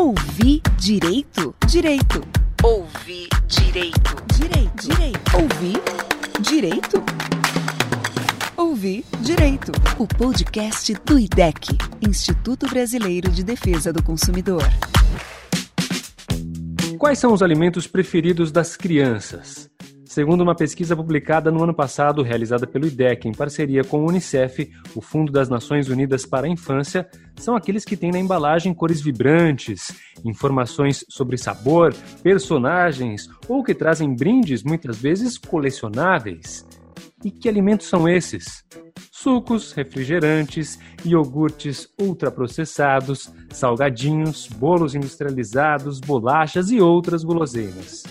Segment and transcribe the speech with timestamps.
[0.00, 1.54] Ouvir direito?
[1.66, 2.22] Direito.
[2.62, 4.16] Ouvir direito.
[4.34, 4.88] Direito.
[4.88, 5.36] Direito.
[5.36, 5.82] Ouvir
[6.40, 7.04] direito?
[8.56, 9.72] Ouvir direito.
[9.98, 14.62] O podcast do IDEC, Instituto Brasileiro de Defesa do Consumidor.
[16.96, 19.69] Quais são os alimentos preferidos das crianças?
[20.10, 24.68] Segundo uma pesquisa publicada no ano passado, realizada pelo IDEC em parceria com o Unicef,
[24.96, 29.00] o Fundo das Nações Unidas para a Infância, são aqueles que têm na embalagem cores
[29.00, 29.92] vibrantes,
[30.24, 31.94] informações sobre sabor,
[32.24, 36.66] personagens ou que trazem brindes muitas vezes colecionáveis.
[37.24, 38.64] E que alimentos são esses?
[39.12, 48.02] Sucos, refrigerantes, iogurtes ultraprocessados, salgadinhos, bolos industrializados, bolachas e outras guloseimas.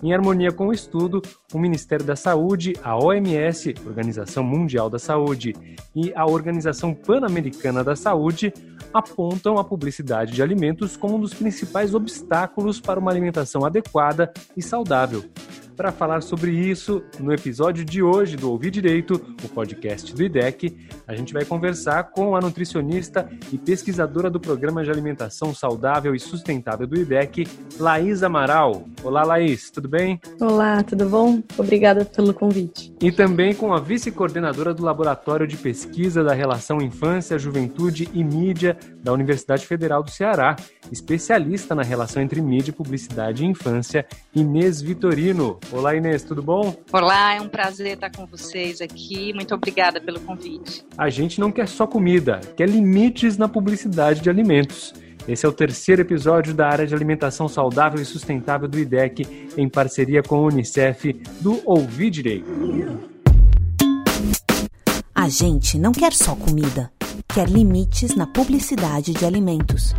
[0.00, 1.20] Em harmonia com o estudo,
[1.52, 5.56] o Ministério da Saúde, a OMS, Organização Mundial da Saúde,
[5.94, 8.54] e a Organização Pan-Americana da Saúde
[8.94, 14.62] apontam a publicidade de alimentos como um dos principais obstáculos para uma alimentação adequada e
[14.62, 15.24] saudável.
[15.78, 20.76] Para falar sobre isso, no episódio de hoje do Ouvir Direito, o podcast do IDEC,
[21.06, 26.18] a gente vai conversar com a nutricionista e pesquisadora do Programa de Alimentação Saudável e
[26.18, 27.46] Sustentável do IDEC,
[27.78, 28.88] Laís Amaral.
[29.04, 30.20] Olá, Laís, tudo bem?
[30.40, 31.40] Olá, tudo bom?
[31.56, 32.92] Obrigada pelo convite.
[33.00, 38.76] E também com a vice-coordenadora do Laboratório de Pesquisa da Relação Infância, Juventude e Mídia
[39.00, 40.56] da Universidade Federal do Ceará,
[40.90, 44.04] especialista na relação entre mídia, publicidade e infância,
[44.34, 45.56] Inês Vitorino.
[45.70, 46.74] Olá, Inês, tudo bom?
[46.90, 49.34] Olá, é um prazer estar com vocês aqui.
[49.34, 50.82] Muito obrigada pelo convite.
[50.96, 54.94] A gente não quer só comida, quer limites na publicidade de alimentos.
[55.26, 59.68] Esse é o terceiro episódio da área de alimentação saudável e sustentável do IDEC, em
[59.68, 62.48] parceria com a Unicef, do Ouvir Direito.
[65.14, 66.90] A gente não quer só comida,
[67.28, 69.94] quer limites na publicidade de alimentos.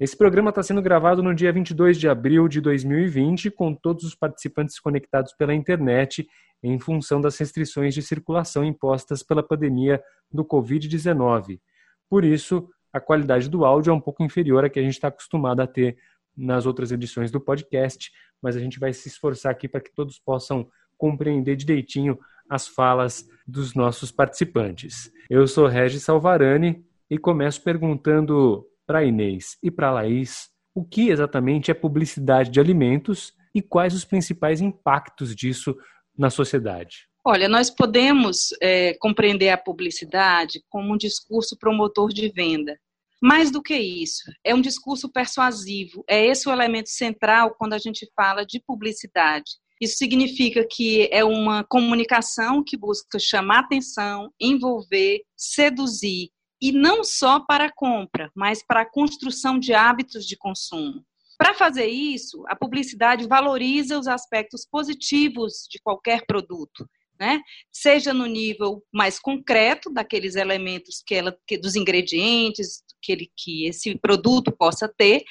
[0.00, 4.14] Esse programa está sendo gravado no dia 22 de abril de 2020, com todos os
[4.14, 6.24] participantes conectados pela internet,
[6.62, 10.00] em função das restrições de circulação impostas pela pandemia
[10.30, 11.60] do Covid-19.
[12.08, 15.08] Por isso, a qualidade do áudio é um pouco inferior à que a gente está
[15.08, 15.96] acostumado a ter
[16.36, 20.20] nas outras edições do podcast, mas a gente vai se esforçar aqui para que todos
[20.20, 22.16] possam compreender direitinho
[22.48, 25.10] as falas dos nossos participantes.
[25.28, 31.70] Eu sou Regis Salvarani e começo perguntando para Inês e para Laís o que exatamente
[31.70, 35.76] é publicidade de alimentos e quais os principais impactos disso
[36.16, 37.06] na sociedade.
[37.24, 42.78] Olha, nós podemos é, compreender a publicidade como um discurso promotor de venda.
[43.20, 46.04] Mais do que isso, é um discurso persuasivo.
[46.08, 49.50] É esse o elemento central quando a gente fala de publicidade.
[49.80, 56.30] Isso significa que é uma comunicação que busca chamar atenção, envolver, seduzir,
[56.60, 61.04] e não só para a compra, mas para a construção de hábitos de consumo.
[61.38, 66.84] Para fazer isso, a publicidade valoriza os aspectos positivos de qualquer produto,
[67.18, 67.40] né?
[67.72, 73.66] Seja no nível mais concreto daqueles elementos que ela, que, dos ingredientes que, ele, que
[73.66, 75.22] esse produto possa ter,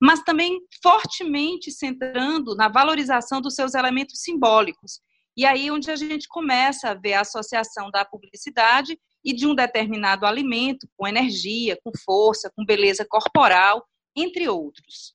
[0.00, 5.00] mas também fortemente centrando na valorização dos seus elementos simbólicos.
[5.36, 9.54] E aí onde a gente começa a ver a associação da publicidade e de um
[9.54, 15.14] determinado alimento, com energia, com força, com beleza corporal, entre outros.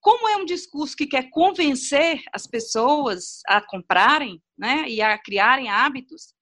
[0.00, 5.68] Como é um discurso que quer convencer as pessoas a comprarem né, e a criarem
[5.68, 6.34] hábitos,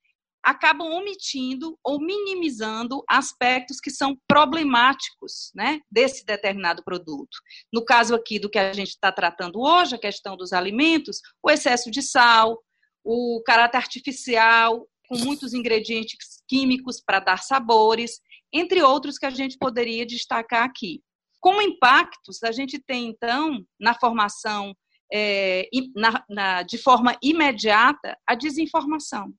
[0.45, 7.39] acabam omitindo ou minimizando aspectos que são problemáticos né, desse determinado produto.
[7.73, 11.51] No caso aqui do que a gente está tratando hoje, a questão dos alimentos, o
[11.51, 12.63] excesso de sal,
[13.03, 18.21] o caráter artificial, com muitos ingredientes químicos para dar sabores,
[18.53, 21.01] entre outros que a gente poderia destacar aqui.
[21.41, 24.75] Como impactos, a gente tem, então, na formação
[25.13, 29.33] é, na, na, de forma imediata, a desinformação,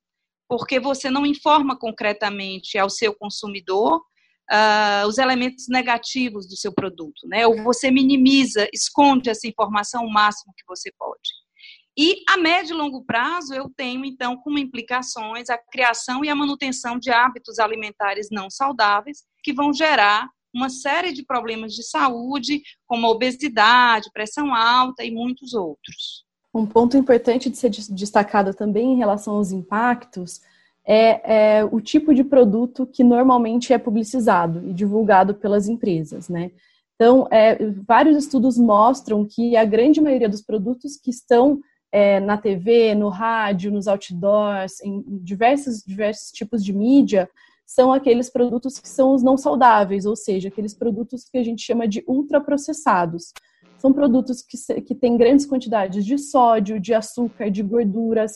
[0.48, 4.02] porque você não informa concretamente ao seu consumidor
[4.50, 7.46] uh, os elementos negativos do seu produto, né?
[7.46, 11.45] ou você minimiza, esconde essa informação o máximo que você pode.
[11.98, 16.34] E a médio e longo prazo, eu tenho, então, como implicações a criação e a
[16.34, 22.62] manutenção de hábitos alimentares não saudáveis, que vão gerar uma série de problemas de saúde,
[22.86, 26.24] como obesidade, pressão alta e muitos outros.
[26.54, 30.40] Um ponto importante de ser destacado também em relação aos impactos
[30.86, 36.52] é, é, o tipo de produto que normalmente é publicizado e divulgado pelas empresas, né?
[36.94, 41.60] Então, é, vários estudos mostram que a grande maioria dos produtos que estão
[41.96, 47.26] é, na TV, no rádio, nos outdoors, em diversos, diversos tipos de mídia,
[47.64, 51.62] são aqueles produtos que são os não saudáveis, ou seja, aqueles produtos que a gente
[51.62, 53.32] chama de ultraprocessados.
[53.78, 58.32] São produtos que, que têm grandes quantidades de sódio, de açúcar, de gorduras,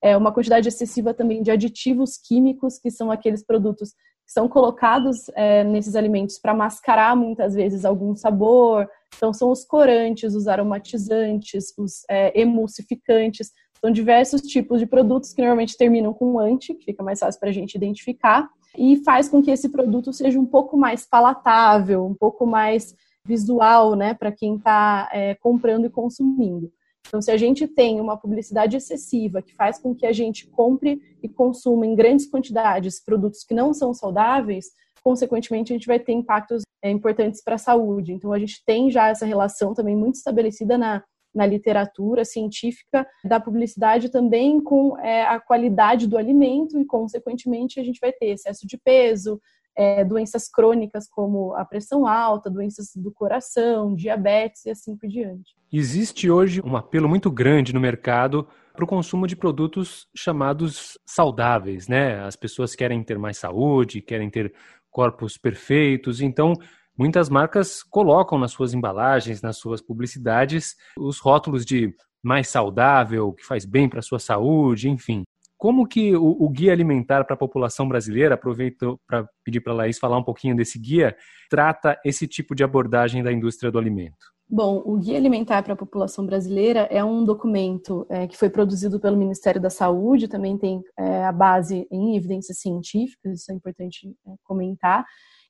[0.00, 3.92] é, uma quantidade excessiva também de aditivos químicos, que são aqueles produtos
[4.30, 8.88] são colocados é, nesses alimentos para mascarar muitas vezes algum sabor.
[9.16, 13.50] Então, são os corantes, os aromatizantes, os é, emulsificantes.
[13.80, 17.48] São diversos tipos de produtos que normalmente terminam com anti, que fica mais fácil para
[17.48, 18.48] a gente identificar,
[18.78, 22.94] e faz com que esse produto seja um pouco mais palatável, um pouco mais
[23.24, 26.70] visual, né, para quem está é, comprando e consumindo.
[27.06, 31.00] Então, se a gente tem uma publicidade excessiva que faz com que a gente compre
[31.22, 34.66] e consuma em grandes quantidades produtos que não são saudáveis,
[35.02, 38.12] consequentemente, a gente vai ter impactos é, importantes para a saúde.
[38.12, 41.02] Então, a gente tem já essa relação também muito estabelecida na,
[41.34, 47.84] na literatura científica da publicidade também com é, a qualidade do alimento e, consequentemente, a
[47.84, 49.40] gente vai ter excesso de peso,
[49.76, 55.54] é, doenças crônicas como a pressão alta, doenças do coração, diabetes e assim por diante.
[55.72, 61.86] Existe hoje um apelo muito grande no mercado para o consumo de produtos chamados saudáveis,
[61.86, 62.20] né?
[62.24, 64.52] As pessoas querem ter mais saúde, querem ter
[64.90, 66.54] corpos perfeitos, então
[66.98, 73.44] muitas marcas colocam nas suas embalagens, nas suas publicidades, os rótulos de mais saudável, que
[73.44, 75.22] faz bem para a sua saúde, enfim.
[75.60, 79.76] Como que o, o guia alimentar para a população brasileira, aproveito para pedir para a
[79.76, 81.14] Laís falar um pouquinho desse guia,
[81.50, 84.16] trata esse tipo de abordagem da indústria do alimento?
[84.48, 88.98] Bom, o Guia Alimentar para a População Brasileira é um documento é, que foi produzido
[88.98, 94.08] pelo Ministério da Saúde, também tem é, a base em evidências científicas, isso é importante
[94.26, 95.04] é, comentar,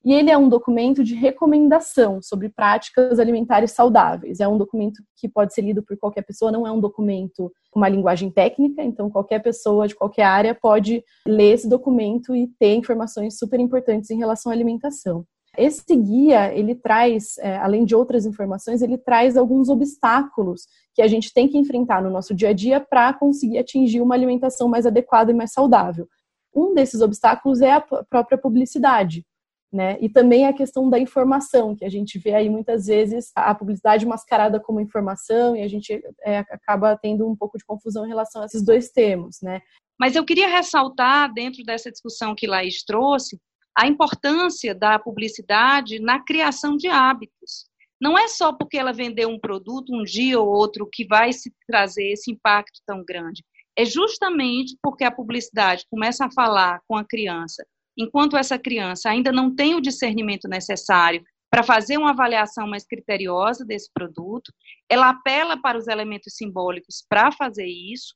[0.04, 4.40] e ele é um documento de recomendação sobre práticas alimentares saudáveis.
[4.40, 7.78] É um documento que pode ser lido por qualquer pessoa, não é um documento com
[7.78, 12.74] uma linguagem técnica, então qualquer pessoa de qualquer área pode ler esse documento e ter
[12.74, 15.24] informações super importantes em relação à alimentação.
[15.58, 20.62] Esse guia, ele traz, é, além de outras informações, ele traz alguns obstáculos
[20.94, 24.14] que a gente tem que enfrentar no nosso dia a dia para conseguir atingir uma
[24.14, 26.08] alimentação mais adequada e mais saudável.
[26.54, 29.24] Um desses obstáculos é a própria publicidade.
[29.72, 29.96] Né?
[30.00, 34.04] E também a questão da informação, que a gente vê aí muitas vezes a publicidade
[34.04, 38.42] mascarada como informação e a gente é, acaba tendo um pouco de confusão em relação
[38.42, 39.60] a esses dois termos, né?
[39.98, 43.38] Mas eu queria ressaltar, dentro dessa discussão que Laís trouxe,
[43.78, 47.70] a importância da publicidade na criação de hábitos.
[48.00, 51.52] Não é só porque ela vendeu um produto um dia ou outro que vai se
[51.66, 53.44] trazer esse impacto tão grande.
[53.76, 57.64] É justamente porque a publicidade começa a falar com a criança
[58.00, 63.64] enquanto essa criança ainda não tem o discernimento necessário para fazer uma avaliação mais criteriosa
[63.64, 64.52] desse produto,
[64.88, 68.14] ela apela para os elementos simbólicos para fazer isso,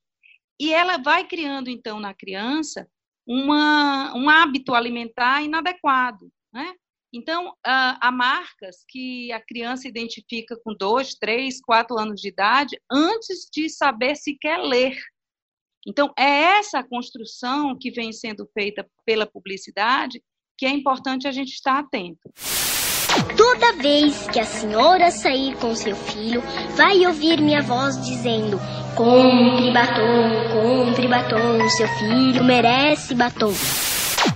[0.60, 2.86] e ela vai criando, então, na criança,
[3.26, 6.30] uma, um hábito alimentar inadequado.
[6.52, 6.74] Né?
[7.12, 13.48] Então, há marcas que a criança identifica com dois, três, quatro anos de idade, antes
[13.52, 14.96] de saber se quer ler.
[15.86, 20.22] Então, é essa construção que vem sendo feita pela publicidade
[20.56, 22.30] que é importante a gente estar atento.
[23.36, 26.42] Toda vez que a senhora sair com seu filho,
[26.76, 28.58] vai ouvir minha voz dizendo:
[28.96, 33.52] Compre batom, compre batom, seu filho merece batom.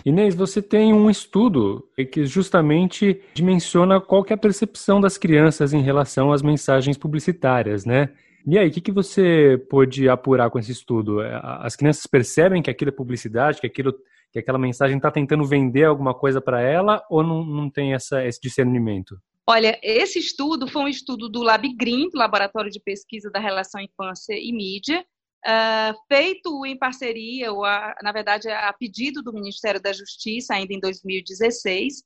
[0.05, 5.83] Inês, você tem um estudo que justamente dimensiona qual é a percepção das crianças em
[5.83, 8.11] relação às mensagens publicitárias, né?
[8.51, 11.21] E aí, o que, que você pôde apurar com esse estudo?
[11.21, 13.93] É, as crianças percebem que aquilo é publicidade, que, aquilo,
[14.33, 18.25] que aquela mensagem está tentando vender alguma coisa para ela ou não, não tem essa,
[18.25, 19.21] esse discernimento?
[19.47, 24.51] Olha, esse estudo foi um estudo do LabGreen, Laboratório de Pesquisa da Relação Infância e
[24.51, 25.05] Mídia,
[25.47, 30.73] uh, feito em parceria, ou a, na verdade, a pedido do Ministério da Justiça, ainda
[30.73, 32.03] em 2016,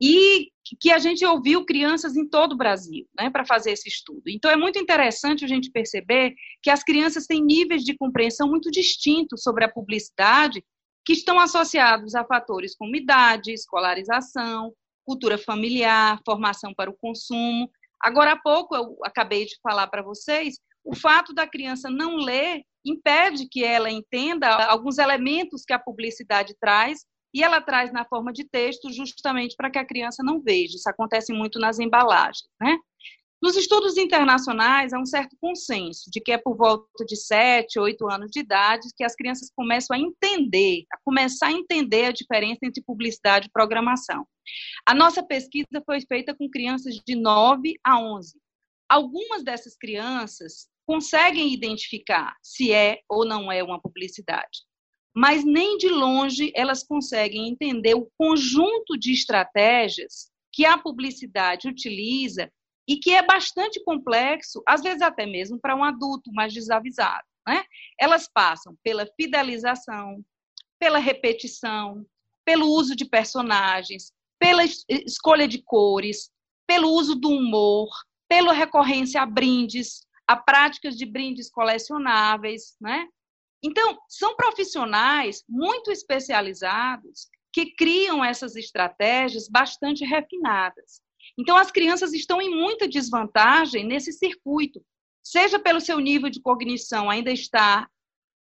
[0.00, 4.22] e que a gente ouviu crianças em todo o Brasil, né, para fazer esse estudo.
[4.26, 8.70] Então é muito interessante a gente perceber que as crianças têm níveis de compreensão muito
[8.70, 10.64] distintos sobre a publicidade,
[11.04, 14.72] que estão associados a fatores como idade, escolarização,
[15.04, 17.70] cultura familiar, formação para o consumo.
[18.00, 22.62] Agora há pouco eu acabei de falar para vocês, o fato da criança não ler
[22.84, 28.32] impede que ela entenda alguns elementos que a publicidade traz e ela traz na forma
[28.32, 30.76] de texto justamente para que a criança não veja.
[30.76, 32.78] Isso acontece muito nas embalagens, né?
[33.42, 38.10] Nos estudos internacionais, há um certo consenso de que é por volta de 7, 8
[38.10, 42.60] anos de idade que as crianças começam a entender, a começar a entender a diferença
[42.62, 44.26] entre publicidade e programação.
[44.86, 48.38] A nossa pesquisa foi feita com crianças de 9 a 11.
[48.88, 54.62] Algumas dessas crianças conseguem identificar se é ou não é uma publicidade.
[55.14, 62.50] Mas nem de longe elas conseguem entender o conjunto de estratégias que a publicidade utiliza
[62.86, 67.24] e que é bastante complexo, às vezes até mesmo para um adulto mais desavisado.
[67.46, 67.64] Né?
[67.98, 70.24] Elas passam pela fidelização,
[70.78, 72.04] pela repetição,
[72.44, 76.30] pelo uso de personagens, pela escolha de cores,
[76.66, 77.88] pelo uso do humor,
[78.28, 83.06] pela recorrência a brindes, a práticas de brindes colecionáveis, né?
[83.64, 91.00] Então, são profissionais muito especializados que criam essas estratégias bastante refinadas.
[91.38, 94.84] Então, as crianças estão em muita desvantagem nesse circuito,
[95.22, 97.88] seja pelo seu nível de cognição ainda estar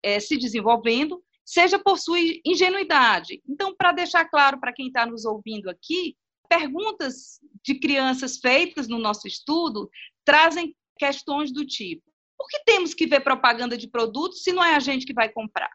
[0.02, 3.42] é, se desenvolvendo, seja por sua ingenuidade.
[3.46, 6.16] Então, para deixar claro para quem está nos ouvindo aqui,
[6.48, 9.90] perguntas de crianças feitas no nosso estudo
[10.24, 12.09] trazem questões do tipo:
[12.40, 15.28] por que temos que ver propaganda de produtos se não é a gente que vai
[15.28, 15.70] comprar?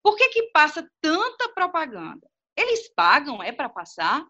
[0.00, 2.24] Por que, que passa tanta propaganda?
[2.56, 4.24] Eles pagam, é para passar?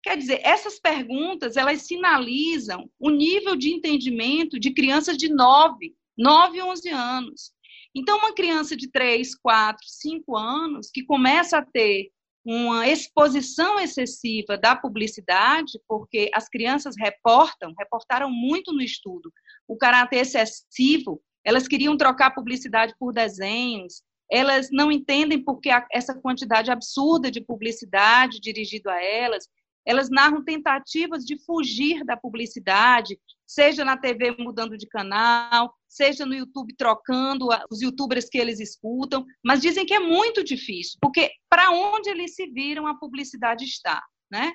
[0.00, 6.58] Quer dizer, essas perguntas, elas sinalizam o nível de entendimento de crianças de 9, 9
[6.58, 7.52] e 11 anos.
[7.92, 12.12] Então, uma criança de 3, 4, 5 anos que começa a ter
[12.50, 19.30] uma exposição excessiva da publicidade, porque as crianças reportam, reportaram muito no estudo,
[19.68, 24.02] o caráter excessivo, elas queriam trocar publicidade por desenhos,
[24.32, 29.46] elas não entendem porque essa quantidade absurda de publicidade dirigido a elas,
[29.88, 36.34] elas narram tentativas de fugir da publicidade, seja na TV mudando de canal, seja no
[36.34, 41.70] YouTube trocando os youtubers que eles escutam, mas dizem que é muito difícil, porque para
[41.70, 44.52] onde eles se viram a publicidade está, né?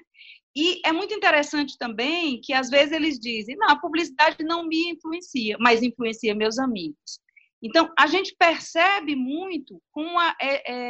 [0.56, 4.92] E é muito interessante também que às vezes eles dizem: não, a publicidade não me
[4.92, 7.20] influencia, mas influencia meus amigos.
[7.60, 10.36] Então, a gente percebe muito como é,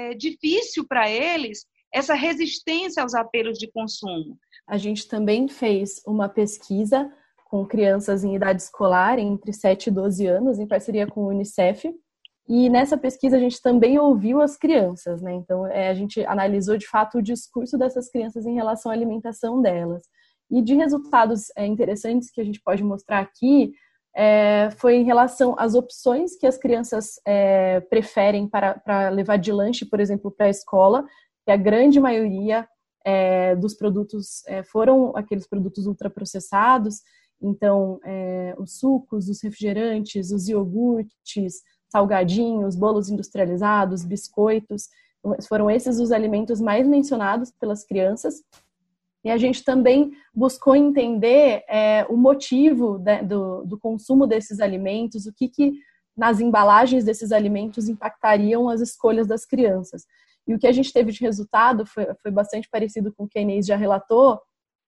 [0.09, 4.37] é difícil para eles essa resistência aos apelos de consumo.
[4.67, 7.11] A gente também fez uma pesquisa
[7.45, 11.93] com crianças em idade escolar, entre 7 e 12 anos, em parceria com o Unicef.
[12.49, 15.33] E nessa pesquisa a gente também ouviu as crianças, né?
[15.33, 19.61] Então é, a gente analisou de fato o discurso dessas crianças em relação à alimentação
[19.61, 20.01] delas.
[20.49, 23.73] E de resultados é, interessantes que a gente pode mostrar aqui
[24.15, 29.51] é, foi em relação às opções que as crianças é, preferem para, para levar de
[29.51, 31.05] lanche, por exemplo, para a escola,
[31.45, 32.67] que a grande maioria
[33.05, 37.01] é, dos produtos é, foram aqueles produtos ultraprocessados,
[37.41, 44.87] então é, os sucos, os refrigerantes, os iogurtes, salgadinhos, bolos industrializados, biscoitos,
[45.47, 48.41] foram esses os alimentos mais mencionados pelas crianças.
[49.23, 55.33] E a gente também buscou entender é, o motivo do, do, consumo desses alimentos, o
[55.33, 55.73] que, que
[56.15, 60.05] nas embalagens desses alimentos impactariam as escolhas das crianças.
[60.47, 63.39] E o que a gente teve de resultado foi, foi bastante parecido com o que
[63.39, 64.39] a Inês já relatou,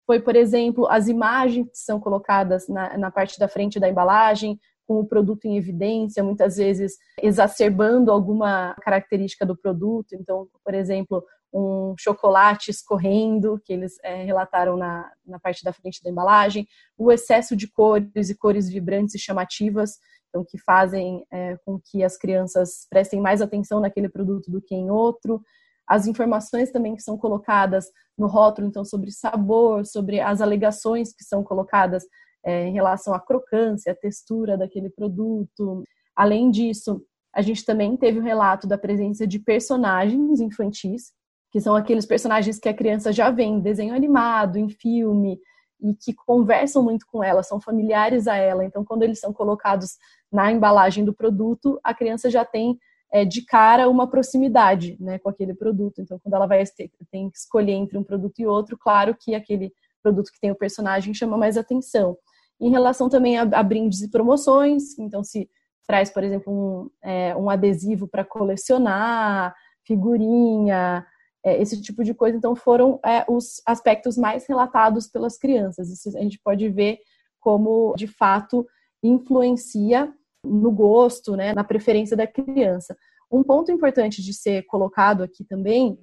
[0.06, 4.60] foi, por exemplo, as imagens que são colocadas na, na parte da frente da embalagem,
[4.88, 10.14] com o produto em evidência, muitas vezes exacerbando alguma característica do produto.
[10.14, 16.02] Então, por exemplo, um chocolate escorrendo, que eles é, relataram na, na parte da frente
[16.04, 19.98] da embalagem, o excesso de cores e cores vibrantes e chamativas,
[20.30, 24.76] então que fazem é, com que as crianças prestem mais atenção naquele produto do que
[24.76, 25.42] em outro.
[25.88, 31.24] As informações também que são colocadas no rótulo, então, sobre sabor, sobre as alegações que
[31.24, 32.04] são colocadas
[32.44, 35.84] é, em relação à crocância, à textura daquele produto.
[36.16, 37.04] Além disso,
[37.34, 41.12] a gente também teve o relato da presença de personagens infantis,
[41.52, 45.40] que são aqueles personagens que a criança já vê em desenho animado, em filme,
[45.82, 48.66] e que conversam muito com ela, são familiares a ela.
[48.66, 49.98] Então, quando eles são colocados
[50.32, 52.78] na embalagem do produto, a criança já tem
[53.12, 56.02] é, de cara uma proximidade né, com aquele produto.
[56.02, 56.64] Então, quando ela vai
[57.10, 60.56] tem que escolher entre um produto e outro, claro que aquele produto que tem o
[60.56, 62.18] personagem chama mais atenção.
[62.60, 65.50] Em relação também a, a brindes e promoções, então se
[65.88, 71.06] traz, por exemplo, um, é, um adesivo para colecionar, figurinha,
[71.50, 75.90] é, esse tipo de coisa, então foram é, os aspectos mais relatados pelas crianças.
[75.90, 77.00] Isso a gente pode ver
[77.40, 78.66] como, de fato,
[79.04, 80.14] influencia
[80.44, 82.96] no gosto, né, na preferência da criança.
[83.32, 85.98] Um ponto importante de ser colocado aqui também,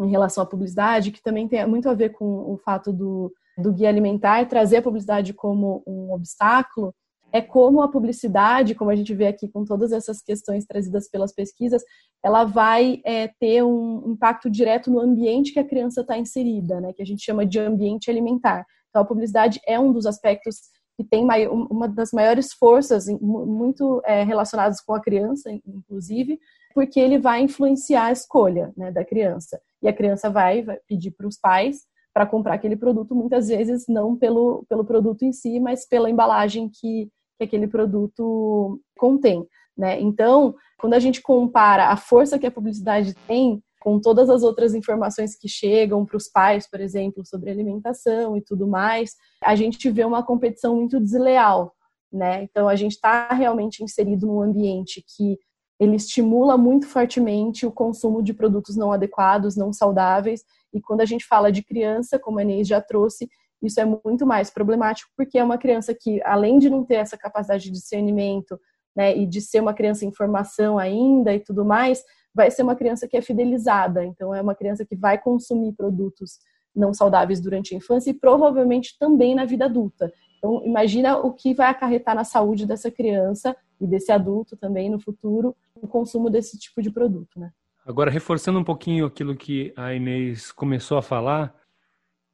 [0.00, 3.72] em relação à publicidade, que também tem muito a ver com o fato do, do
[3.72, 6.94] guia alimentar trazer a publicidade como um obstáculo,
[7.32, 11.32] é como a publicidade, como a gente vê aqui com todas essas questões trazidas pelas
[11.32, 11.82] pesquisas,
[12.24, 16.92] ela vai é, ter um impacto direto no ambiente que a criança está inserida, né,
[16.92, 18.66] que a gente chama de ambiente alimentar.
[18.88, 20.56] Então, a publicidade é um dos aspectos
[20.96, 26.40] que tem uma das maiores forças, muito é, relacionadas com a criança, inclusive,
[26.74, 29.60] porque ele vai influenciar a escolha né, da criança.
[29.80, 33.84] E a criança vai, vai pedir para os pais para comprar aquele produto, muitas vezes
[33.86, 39.46] não pelo, pelo produto em si, mas pela embalagem que, que aquele produto contém.
[39.76, 40.00] Né?
[40.00, 44.74] Então, quando a gente compara a força que a publicidade tem com todas as outras
[44.74, 49.88] informações que chegam para os pais, por exemplo, sobre alimentação e tudo mais, a gente
[49.88, 51.72] vê uma competição muito desleal,
[52.12, 52.42] né?
[52.42, 55.38] Então a gente está realmente inserido num ambiente que
[55.78, 60.42] ele estimula muito fortemente o consumo de produtos não adequados, não saudáveis,
[60.74, 63.28] e quando a gente fala de criança, como a Inês já trouxe,
[63.62, 67.16] isso é muito mais problemático, porque é uma criança que, além de não ter essa
[67.16, 68.58] capacidade de discernimento,
[68.96, 72.02] né, e de ser uma criança em formação ainda e tudo mais,
[72.34, 74.04] vai ser uma criança que é fidelizada.
[74.04, 76.38] Então, é uma criança que vai consumir produtos
[76.74, 80.12] não saudáveis durante a infância e provavelmente também na vida adulta.
[80.38, 85.00] Então, imagina o que vai acarretar na saúde dessa criança e desse adulto também no
[85.00, 87.50] futuro o consumo desse tipo de produto, né?
[87.84, 91.54] Agora, reforçando um pouquinho aquilo que a Inês começou a falar,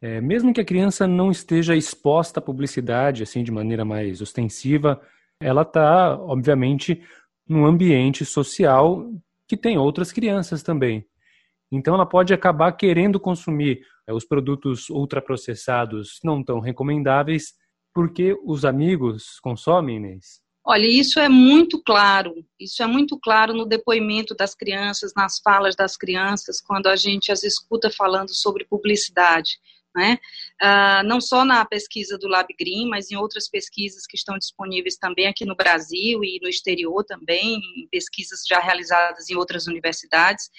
[0.05, 5.01] é, mesmo que a criança não esteja exposta à publicidade assim de maneira mais ostensiva,
[5.41, 7.03] ela está, obviamente,
[7.49, 9.11] num ambiente social
[9.49, 11.07] que tem outras crianças também.
[11.73, 17.55] Então, ela pode acabar querendo consumir é, os produtos ultraprocessados não tão recomendáveis
[17.95, 20.43] porque os amigos consomem, Inês?
[20.67, 25.75] Olha, isso é muito claro, isso é muito claro no depoimento das crianças, nas falas
[25.75, 29.53] das crianças, quando a gente as escuta falando sobre publicidade.
[29.95, 30.19] Né?
[30.61, 34.97] Uh, não só na pesquisa do Lab Green, mas em outras pesquisas que estão disponíveis
[34.97, 37.61] também aqui no Brasil e no exterior também,
[37.93, 40.51] pesquisas já realizadas em outras universidades.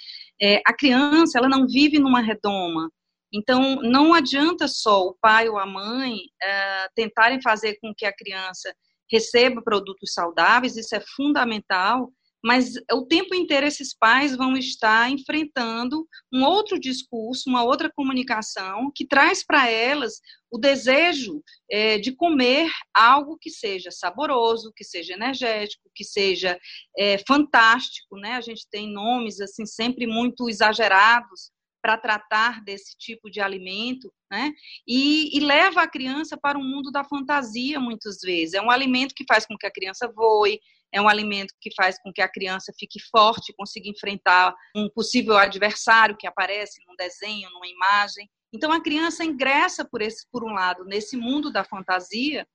[0.42, 2.89] É, a criança, ela não vive numa redoma,
[3.34, 8.15] então não adianta só o pai ou a mãe uh, tentarem fazer com que a
[8.15, 8.74] criança
[9.12, 12.10] receba produtos saudáveis, isso é fundamental,
[12.45, 18.91] mas o tempo inteiro esses pais vão estar enfrentando um outro discurso, uma outra comunicação
[18.93, 20.19] que traz para elas
[20.51, 26.55] o desejo é, de comer algo que seja saboroso, que seja energético, que seja
[26.95, 28.34] é, fantástico, né?
[28.34, 34.51] A gente tem nomes assim sempre muito exagerados para tratar desse tipo de alimento, né?
[34.88, 38.53] E, e, leva a criança para o mundo da fantasia muitas vezes.
[38.53, 40.60] É um alimento que faz com que a criança voe,
[40.93, 45.38] é um alimento que faz com que a criança fique forte, consiga enfrentar um possível
[45.38, 48.30] adversário que aparece num desenho, numa imagem.
[48.54, 52.48] Então a criança ingressa por esse, por um lado, nesse mundo da fantasia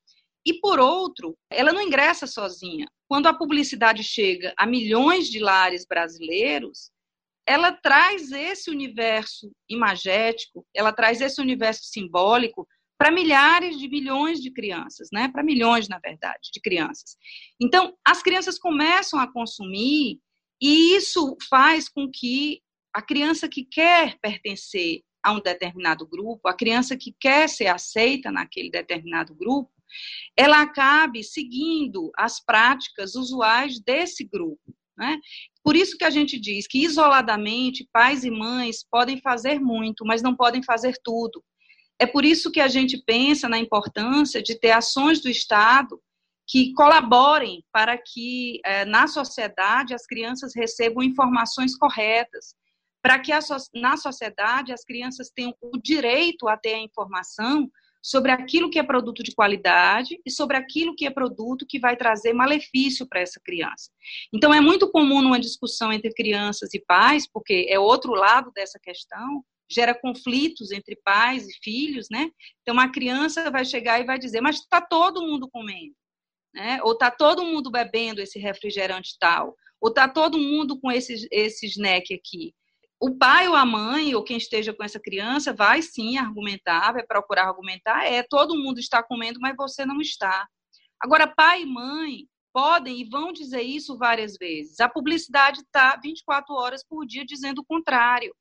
[0.47, 2.87] e por outro, ela não ingressa sozinha.
[3.09, 6.91] Quando a publicidade chega a milhões de lares brasileiros,
[7.47, 12.67] ela traz esse universo imagético, ela traz esse universo simbólico
[13.01, 15.27] para milhares de milhões de crianças, né?
[15.29, 17.17] Para milhões, na verdade, de crianças.
[17.59, 20.21] Então, as crianças começam a consumir
[20.61, 22.61] e isso faz com que
[22.95, 28.31] a criança que quer pertencer a um determinado grupo, a criança que quer ser aceita
[28.31, 29.73] naquele determinado grupo,
[30.37, 34.77] ela acabe seguindo as práticas usuais desse grupo.
[34.99, 35.19] Né?
[35.65, 40.21] Por isso que a gente diz que isoladamente pais e mães podem fazer muito, mas
[40.21, 41.43] não podem fazer tudo.
[42.01, 46.01] É por isso que a gente pensa na importância de ter ações do Estado
[46.49, 52.55] que colaborem para que eh, na sociedade as crianças recebam informações corretas,
[53.03, 53.33] para que
[53.75, 57.71] na sociedade as crianças tenham o direito a ter a informação
[58.03, 61.97] sobre aquilo que é produto de qualidade e sobre aquilo que é produto que vai
[61.97, 63.91] trazer malefício para essa criança.
[64.33, 68.79] Então, é muito comum numa discussão entre crianças e pais, porque é outro lado dessa
[68.79, 72.31] questão, gera conflitos entre pais e filhos, né?
[72.63, 75.95] Então, uma criança vai chegar e vai dizer, mas está todo mundo comendo,
[76.55, 76.81] né?
[76.83, 81.67] Ou está todo mundo bebendo esse refrigerante tal, ou está todo mundo com esse, esse
[81.67, 82.55] snack aqui
[83.01, 87.03] o pai ou a mãe, ou quem esteja com essa criança, vai sim argumentar, vai
[87.03, 90.47] procurar argumentar, é, todo mundo está comendo, mas você não está.
[91.01, 94.81] Agora, pai e mãe podem e vão dizer isso várias vezes.
[94.81, 98.35] A publicidade está 24 horas por dia dizendo o contrário.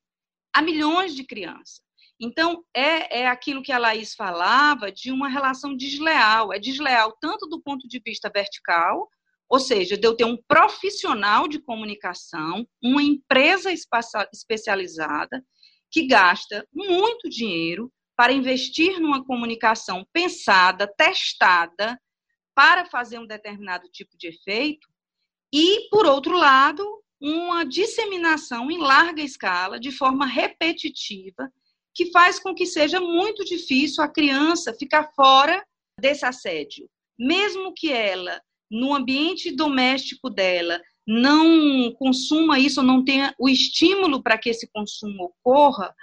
[0.52, 1.80] Há milhões de crianças.
[2.20, 6.52] Então, é, é aquilo que a Laís falava de uma relação desleal.
[6.52, 9.08] É desleal tanto do ponto de vista vertical,
[9.48, 15.42] ou seja, de eu ter um profissional de comunicação, uma empresa especializada
[15.90, 21.98] que gasta muito dinheiro para investir numa comunicação pensada, testada,
[22.54, 24.86] para fazer um determinado tipo de efeito,
[25.52, 26.84] e, por outro lado,
[27.20, 31.52] uma disseminação em larga escala, de forma repetitiva,
[31.94, 35.64] que faz com que seja muito difícil a criança ficar fora
[36.00, 36.88] desse assédio.
[37.18, 44.38] Mesmo que ela no ambiente doméstico dela não consuma isso, não tenha o estímulo para
[44.38, 45.94] que esse consumo ocorra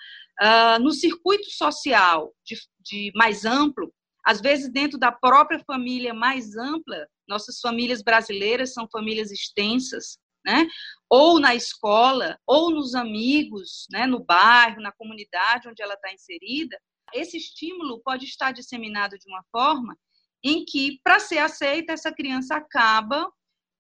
[0.42, 3.92] uh, no circuito social de, de mais amplo,
[4.26, 10.66] às vezes dentro da própria família mais ampla, nossas famílias brasileiras são famílias extensas, né?
[11.10, 14.08] Ou na escola, ou nos amigos, né?
[14.08, 16.80] no bairro, na comunidade onde ela está inserida,
[17.14, 19.98] esse estímulo pode estar disseminado de uma forma
[20.44, 23.30] em que, para ser aceita, essa criança acaba,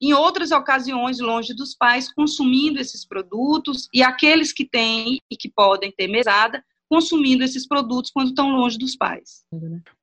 [0.01, 5.49] em outras ocasiões, longe dos pais, consumindo esses produtos, e aqueles que têm e que
[5.49, 9.45] podem ter mesada, consumindo esses produtos quando estão longe dos pais.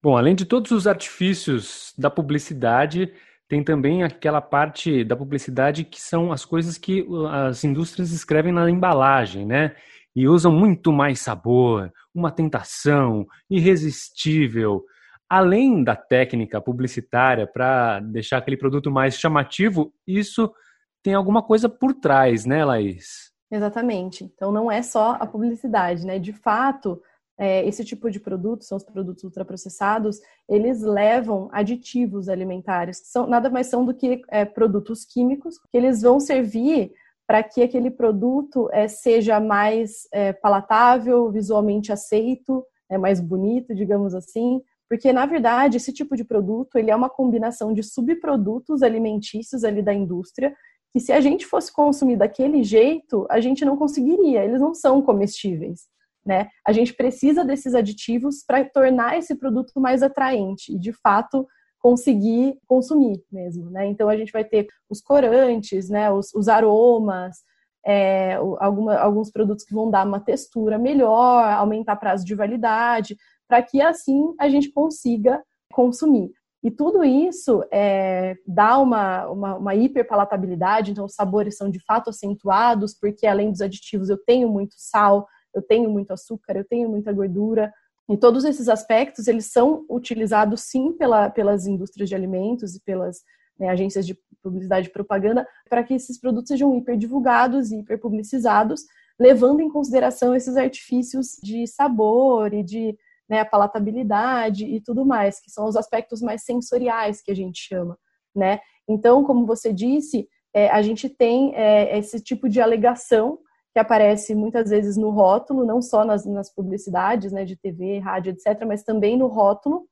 [0.02, 3.12] Bom, além de todos os artifícios da publicidade,
[3.54, 8.52] tem também aquela parte da publicidade que são as coisas que uh, as indústrias escrevem
[8.52, 9.76] na embalagem, né?
[10.16, 14.84] E usam muito mais sabor, uma tentação irresistível.
[15.30, 20.52] Além da técnica publicitária para deixar aquele produto mais chamativo, isso
[21.00, 23.32] tem alguma coisa por trás, né, Laís?
[23.52, 24.24] Exatamente.
[24.24, 26.18] Então não é só a publicidade, né?
[26.18, 27.00] De fato,
[27.38, 33.26] é, esse tipo de produto, são os produtos ultraprocessados, eles levam aditivos alimentares, que são,
[33.26, 36.92] nada mais são do que é, produtos químicos, que eles vão servir
[37.26, 44.14] para que aquele produto é, seja mais é, palatável, visualmente aceito, é, mais bonito, digamos
[44.14, 49.64] assim, porque na verdade esse tipo de produto ele é uma combinação de subprodutos alimentícios
[49.64, 50.54] ali da indústria
[50.92, 55.00] que se a gente fosse consumir daquele jeito a gente não conseguiria, eles não são
[55.00, 55.88] comestíveis
[56.24, 56.48] né?
[56.66, 61.46] A gente precisa desses aditivos para tornar esse produto mais atraente e, de fato,
[61.78, 63.86] conseguir consumir mesmo, né?
[63.86, 66.10] Então a gente vai ter os corantes, né?
[66.10, 67.36] Os, os aromas,
[67.84, 73.62] é, alguma, alguns produtos que vão dar uma textura melhor, aumentar prazo de validade, para
[73.62, 76.32] que assim a gente consiga consumir.
[76.62, 82.08] E tudo isso é, dá uma, uma, uma hiperpalatabilidade, então os sabores são de fato
[82.08, 86.88] acentuados, porque além dos aditivos eu tenho muito sal, eu tenho muito açúcar, eu tenho
[86.88, 87.72] muita gordura.
[88.08, 93.20] E todos esses aspectos, eles são utilizados sim pela, pelas indústrias de alimentos e pelas
[93.58, 98.82] né, agências de publicidade e propaganda para que esses produtos sejam hiperdivulgados e hiperpublicizados,
[99.18, 102.96] levando em consideração esses artifícios de sabor e de
[103.28, 107.96] né, palatabilidade e tudo mais, que são os aspectos mais sensoriais que a gente chama,
[108.34, 108.60] né?
[108.86, 113.38] Então, como você disse, é, a gente tem é, esse tipo de alegação
[113.74, 118.30] que aparece muitas vezes no rótulo, não só nas, nas publicidades né, de TV, rádio,
[118.30, 119.88] etc., mas também no rótulo,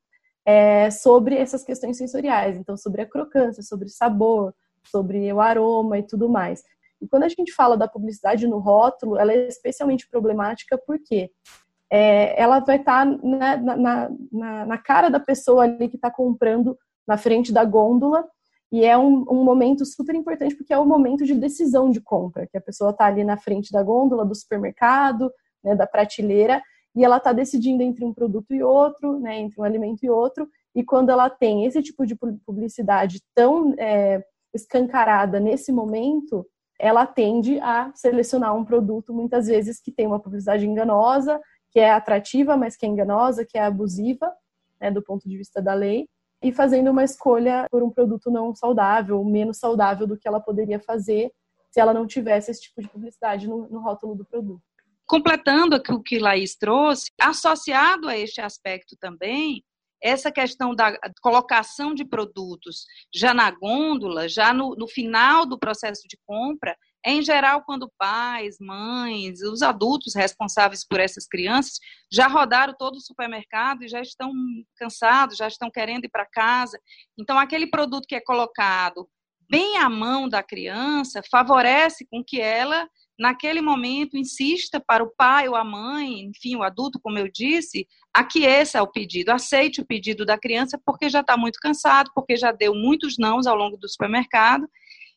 [0.47, 2.57] é, sobre essas questões sensoriais.
[2.57, 6.63] Então, sobre a crocância, sobre o sabor, sobre o aroma e tudo mais.
[7.01, 11.33] E quando a gente fala da publicidade no rótulo, ela é especialmente problemática porque
[11.91, 16.09] é, ela vai estar tá na, na, na, na cara da pessoa ali que está
[16.09, 18.25] comprando na frente da gôndola
[18.73, 22.47] e é um, um, momento super importante porque é o momento de decisão de compra,
[22.47, 25.31] que a pessoa está ali na frente da gôndola do supermercado,
[25.63, 26.63] né, da prateleira,
[26.97, 30.49] e ela está decidindo entre um produto e outro, né, entre um alimento e outro.
[30.75, 36.47] E quando ela tem esse tipo de publicidade tão é, escancarada nesse momento,
[36.79, 41.39] ela tende a selecionar um produto muitas vezes que tem uma publicidade enganosa,
[41.71, 44.33] que é atrativa, mas que é enganosa, que é abusiva,
[44.81, 46.09] né, do ponto de vista da lei
[46.43, 50.81] e fazendo uma escolha por um produto não saudável, menos saudável do que ela poderia
[50.81, 51.31] fazer
[51.71, 54.63] se ela não tivesse esse tipo de publicidade no, no rótulo do produto.
[55.07, 59.63] Completando o que Laís trouxe, associado a este aspecto também,
[60.03, 66.09] essa questão da colocação de produtos já na gôndola, já no, no final do processo
[66.09, 72.75] de compra, em geral, quando pais, mães, os adultos responsáveis por essas crianças já rodaram
[72.79, 74.33] todo o supermercado e já estão
[74.77, 76.79] cansados, já estão querendo ir para casa.
[77.19, 79.09] Então, aquele produto que é colocado
[79.51, 82.89] bem à mão da criança favorece com que ela,
[83.19, 87.87] naquele momento, insista para o pai ou a mãe, enfim, o adulto, como eu disse,
[88.15, 92.53] aqueça o pedido, aceite o pedido da criança porque já está muito cansado, porque já
[92.53, 94.67] deu muitos nãos ao longo do supermercado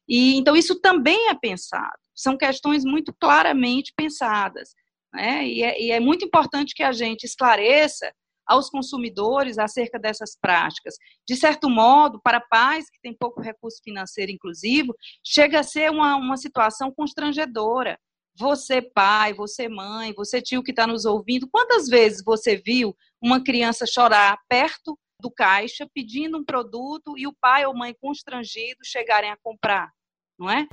[0.07, 1.97] e então isso também é pensado.
[2.15, 4.73] São questões muito claramente pensadas,
[5.13, 5.45] né?
[5.47, 8.11] E é, e é muito importante que a gente esclareça
[8.45, 10.95] aos consumidores acerca dessas práticas.
[11.27, 16.15] De certo modo, para pais que têm pouco recurso financeiro inclusivo, chega a ser uma,
[16.15, 17.97] uma situação constrangedora.
[18.37, 23.43] Você, pai, você, mãe, você, tio que está nos ouvindo, quantas vezes você viu uma
[23.43, 29.31] criança chorar perto do caixa pedindo um produto e o pai ou mãe constrangido chegarem
[29.31, 29.91] a comprar?
[30.37, 30.67] não é?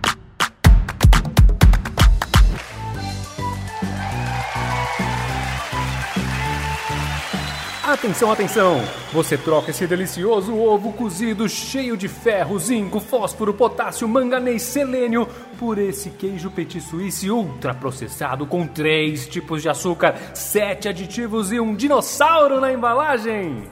[7.85, 8.81] Atenção, atenção!
[9.13, 15.27] Você troca esse delicioso ovo cozido cheio de ferro, zinco, fósforo, potássio, manganês, selênio
[15.59, 21.75] por esse queijo petit suisse ultraprocessado com três tipos de açúcar, sete aditivos e um
[21.75, 23.69] dinossauro na embalagem.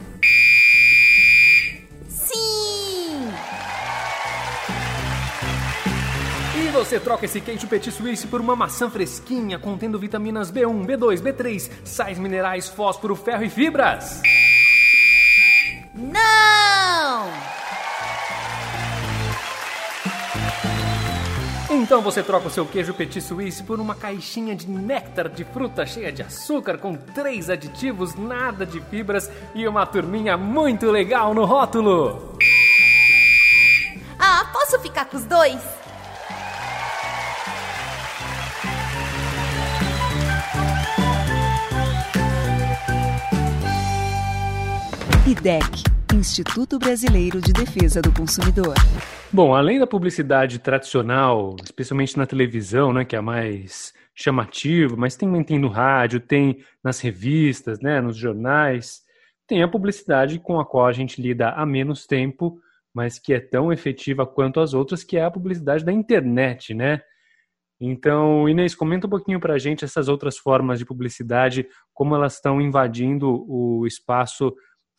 [6.91, 11.71] Você troca esse queijo petit suisse por uma maçã fresquinha contendo vitaminas B1, B2, B3,
[11.85, 14.21] sais minerais, fósforo, ferro e fibras.
[15.95, 17.31] Não!
[21.71, 25.87] Então você troca o seu queijo petit suisse por uma caixinha de néctar de fruta
[25.87, 31.45] cheia de açúcar com três aditivos, nada de fibras e uma turminha muito legal no
[31.45, 32.37] rótulo.
[34.19, 35.80] Ah, posso ficar com os dois?
[45.31, 48.75] IDEC Instituto Brasileiro de Defesa do Consumidor.
[49.33, 55.15] Bom, além da publicidade tradicional, especialmente na televisão, né, que é a mais chamativa, mas
[55.15, 59.03] também tem no rádio, tem nas revistas, né, nos jornais,
[59.47, 62.59] tem a publicidade com a qual a gente lida há menos tempo,
[62.93, 67.01] mas que é tão efetiva quanto as outras, que é a publicidade da internet, né?
[67.81, 72.35] Então, Inês, comenta um pouquinho para a gente essas outras formas de publicidade, como elas
[72.35, 74.53] estão invadindo o espaço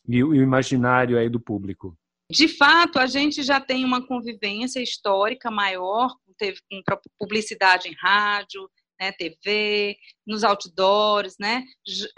[0.08, 1.98] e o imaginário aí do público.
[2.30, 6.82] De fato, a gente já tem uma convivência histórica maior, teve com
[7.20, 11.64] publicidade em rádio, né, TV, nos outdoors, né?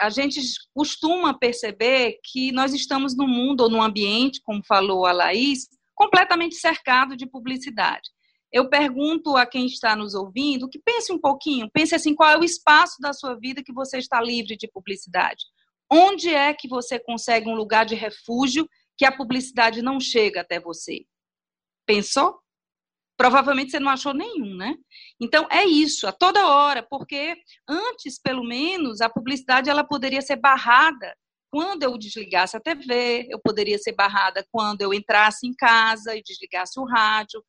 [0.00, 0.40] A gente
[0.74, 6.56] costuma perceber que nós estamos no mundo ou no ambiente, como falou a Laís, completamente
[6.56, 8.08] cercado de publicidade.
[8.52, 12.38] Eu pergunto a quem está nos ouvindo que pense um pouquinho, pense assim, qual é
[12.38, 15.42] o espaço da sua vida que você está livre de publicidade?
[15.90, 20.58] Onde é que você consegue um lugar de refúgio que a publicidade não chega até
[20.60, 21.04] você?
[21.86, 22.38] Pensou?
[23.16, 24.74] Provavelmente você não achou nenhum, né?
[25.20, 27.36] Então é isso, a toda hora, porque
[27.68, 31.14] antes, pelo menos, a publicidade ela poderia ser barrada
[31.54, 36.22] quando eu desligasse a TV, eu poderia ser barrada quando eu entrasse em casa e
[36.22, 37.44] desligasse o rádio.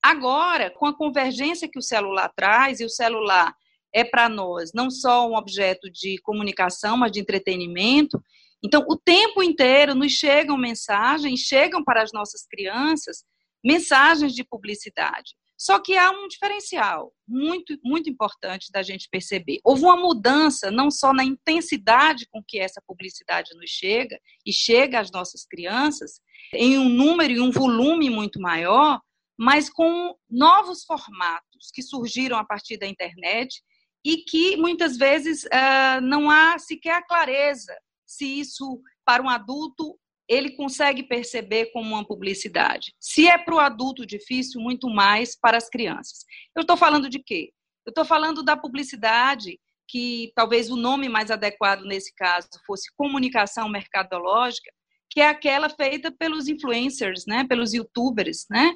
[0.00, 3.52] Agora, com a convergência que o celular traz, e o celular
[3.92, 8.22] é para nós não só um objeto de comunicação, mas de entretenimento.
[8.62, 13.24] Então, o tempo inteiro nos chegam mensagens, chegam para as nossas crianças
[13.64, 15.34] mensagens de publicidade.
[15.56, 19.58] Só que há um diferencial muito, muito importante da gente perceber.
[19.64, 25.00] Houve uma mudança não só na intensidade com que essa publicidade nos chega e chega
[25.00, 26.20] às nossas crianças,
[26.54, 29.00] em um número e um volume muito maior,
[29.36, 33.60] mas com novos formatos que surgiram a partir da internet
[34.04, 37.74] e que muitas vezes uh, não há sequer a clareza
[38.08, 42.94] se isso, para um adulto, ele consegue perceber como uma publicidade.
[42.98, 46.24] Se é para o adulto difícil, muito mais para as crianças.
[46.56, 47.52] Eu estou falando de quê?
[47.86, 53.68] Eu estou falando da publicidade, que talvez o nome mais adequado nesse caso fosse comunicação
[53.68, 54.70] mercadológica,
[55.18, 58.72] que é aquela feita pelos influencers, né, pelos youtubers, né,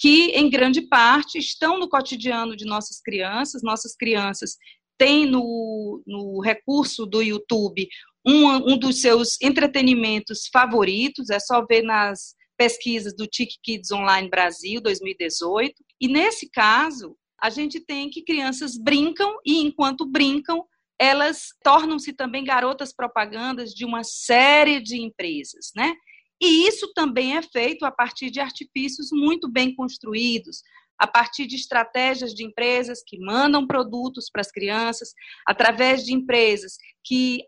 [0.00, 3.62] que em grande parte estão no cotidiano de nossas crianças.
[3.62, 4.56] Nossas crianças
[4.98, 7.86] têm no, no recurso do YouTube
[8.26, 14.28] um, um dos seus entretenimentos favoritos, é só ver nas pesquisas do TIC Kids Online
[14.28, 15.74] Brasil 2018.
[16.00, 20.64] E nesse caso, a gente tem que crianças brincam e enquanto brincam,
[21.00, 25.94] elas tornam-se também garotas propagandas de uma série de empresas, né?
[26.40, 30.62] E isso também é feito a partir de artifícios muito bem construídos,
[30.98, 35.12] a partir de estratégias de empresas que mandam produtos para as crianças,
[35.46, 37.40] através de empresas que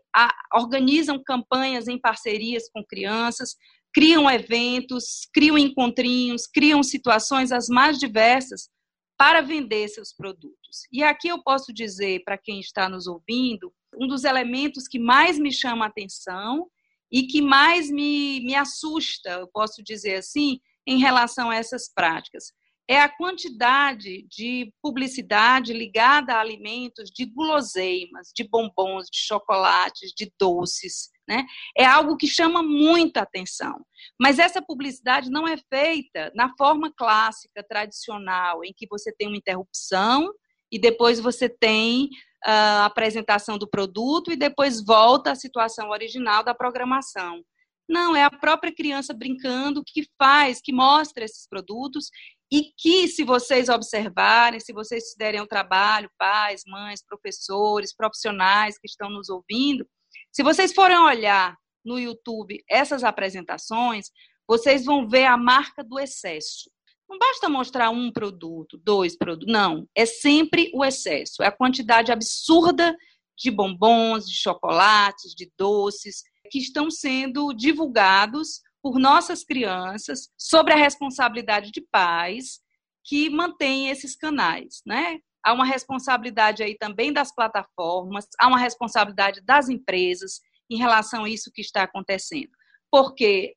[0.53, 3.55] organizam campanhas em parcerias com crianças,
[3.93, 8.69] criam eventos, criam encontrinhos, criam situações as mais diversas
[9.17, 10.87] para vender seus produtos.
[10.91, 15.39] E aqui eu posso dizer para quem está nos ouvindo, um dos elementos que mais
[15.39, 16.69] me chama a atenção
[17.11, 22.53] e que mais me, me assusta, eu posso dizer assim, em relação a essas práticas.
[22.89, 30.31] É a quantidade de publicidade ligada a alimentos, de guloseimas, de bombons, de chocolates, de
[30.39, 31.09] doces.
[31.27, 31.45] Né?
[31.77, 33.85] É algo que chama muita atenção.
[34.19, 39.37] Mas essa publicidade não é feita na forma clássica, tradicional, em que você tem uma
[39.37, 40.31] interrupção
[40.71, 42.09] e depois você tem
[42.43, 47.41] a apresentação do produto e depois volta à situação original da programação.
[47.89, 52.09] Não, é a própria criança brincando que faz, que mostra esses produtos
[52.51, 58.87] e que, se vocês observarem, se vocês derem um trabalho, pais, mães, professores, profissionais que
[58.87, 59.85] estão nos ouvindo,
[60.31, 64.09] se vocês forem olhar no YouTube essas apresentações,
[64.47, 66.69] vocês vão ver a marca do excesso.
[67.09, 69.87] Não basta mostrar um produto, dois produtos, não.
[69.95, 71.41] É sempre o excesso.
[71.41, 72.95] É a quantidade absurda
[73.37, 80.77] de bombons, de chocolates, de doces que estão sendo divulgados por nossas crianças sobre a
[80.77, 82.59] responsabilidade de pais
[83.03, 85.19] que mantêm esses canais, né?
[85.43, 91.29] Há uma responsabilidade aí também das plataformas, há uma responsabilidade das empresas em relação a
[91.29, 92.49] isso que está acontecendo.
[92.91, 93.55] Porque,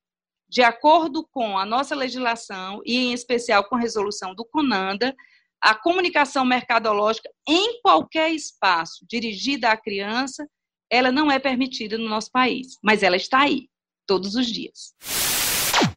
[0.49, 5.15] de acordo com a nossa legislação, e em especial com a resolução do CONANDA,
[5.61, 10.49] a comunicação mercadológica em qualquer espaço dirigida à criança,
[10.91, 13.70] ela não é permitida no nosso país, mas ela está aí
[14.11, 14.93] todos os dias.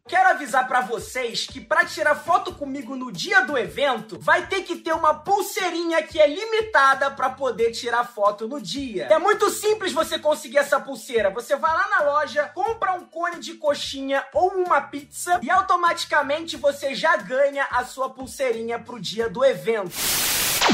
[0.08, 4.62] Quero avisar para vocês que para tirar foto comigo no dia do evento, vai ter
[4.62, 9.06] que ter uma pulseirinha que é limitada para poder tirar foto no dia.
[9.06, 11.32] É muito simples você conseguir essa pulseira.
[11.32, 16.56] Você vai lá na loja, compra um cone de coxinha ou uma pizza e automaticamente
[16.56, 19.96] você já ganha a sua pulseirinha pro dia do evento.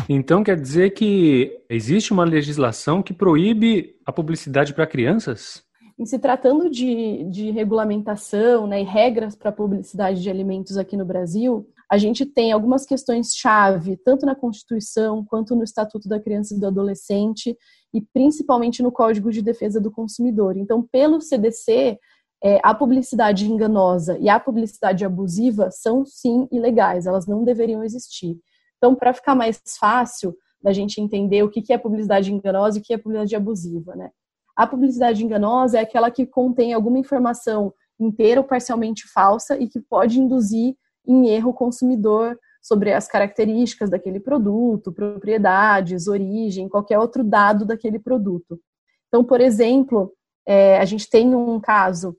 [0.10, 5.69] Então quer dizer que existe uma legislação que proíbe a publicidade para crianças?
[6.00, 10.96] Em se tratando de, de regulamentação né, e regras para a publicidade de alimentos aqui
[10.96, 16.56] no Brasil, a gente tem algumas questões-chave, tanto na Constituição quanto no Estatuto da Criança
[16.56, 17.54] e do Adolescente,
[17.94, 20.56] e principalmente no Código de Defesa do Consumidor.
[20.56, 22.00] Então, pelo CDC,
[22.42, 28.40] é, a publicidade enganosa e a publicidade abusiva são sim ilegais, elas não deveriam existir.
[28.78, 30.34] Então, para ficar mais fácil
[30.64, 34.12] da gente entender o que é publicidade enganosa e o que é publicidade abusiva, né?
[34.60, 39.80] A publicidade enganosa é aquela que contém alguma informação inteira ou parcialmente falsa e que
[39.80, 40.76] pode induzir
[41.08, 48.00] em erro o consumidor sobre as características daquele produto, propriedades, origem, qualquer outro dado daquele
[48.00, 48.60] produto.
[49.08, 50.12] Então, por exemplo,
[50.46, 52.18] é, a gente tem um caso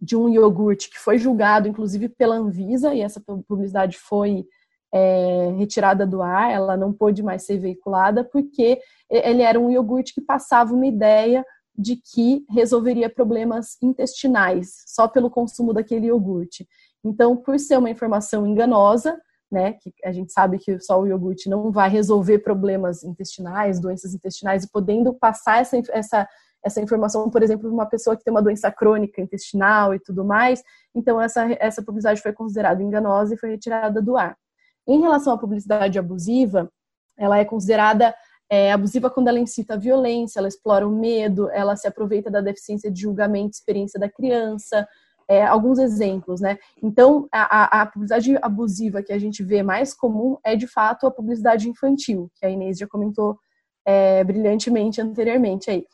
[0.00, 4.44] de um iogurte que foi julgado, inclusive, pela Anvisa, e essa publicidade foi
[4.92, 8.78] é, retirada do ar, ela não pôde mais ser veiculada, porque
[9.10, 11.44] ele era um iogurte que passava uma ideia
[11.76, 16.68] de que resolveria problemas intestinais só pelo consumo daquele iogurte.
[17.04, 19.18] Então, por ser uma informação enganosa,
[19.50, 24.14] né, que a gente sabe que só o iogurte não vai resolver problemas intestinais, doenças
[24.14, 26.28] intestinais, e podendo passar essa, essa,
[26.64, 30.24] essa informação, por exemplo, para uma pessoa que tem uma doença crônica intestinal e tudo
[30.24, 30.62] mais,
[30.94, 34.36] então essa, essa publicidade foi considerada enganosa e foi retirada do ar.
[34.86, 36.70] Em relação à publicidade abusiva,
[37.16, 38.14] ela é considerada
[38.50, 42.40] é, abusiva quando ela incita a violência, ela explora o medo, ela se aproveita da
[42.40, 44.86] deficiência de julgamento e experiência da criança.
[45.28, 46.58] É, alguns exemplos, né?
[46.82, 51.10] Então, a, a, publicidade abusiva que a gente vê mais comum é, de fato, a
[51.10, 53.38] publicidade infantil, que a Inês já comentou
[53.86, 55.86] é, brilhantemente anteriormente aí.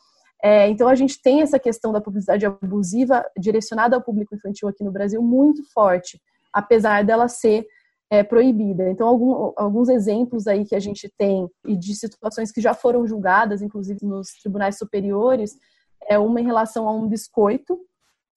[0.43, 4.83] É, então, a gente tem essa questão da publicidade abusiva direcionada ao público infantil aqui
[4.83, 6.19] no Brasil muito forte,
[6.51, 7.65] apesar dela ser
[8.09, 8.89] é, proibida.
[8.89, 13.05] Então, algum, alguns exemplos aí que a gente tem e de situações que já foram
[13.05, 15.55] julgadas, inclusive nos tribunais superiores,
[16.07, 17.79] é uma em relação a um biscoito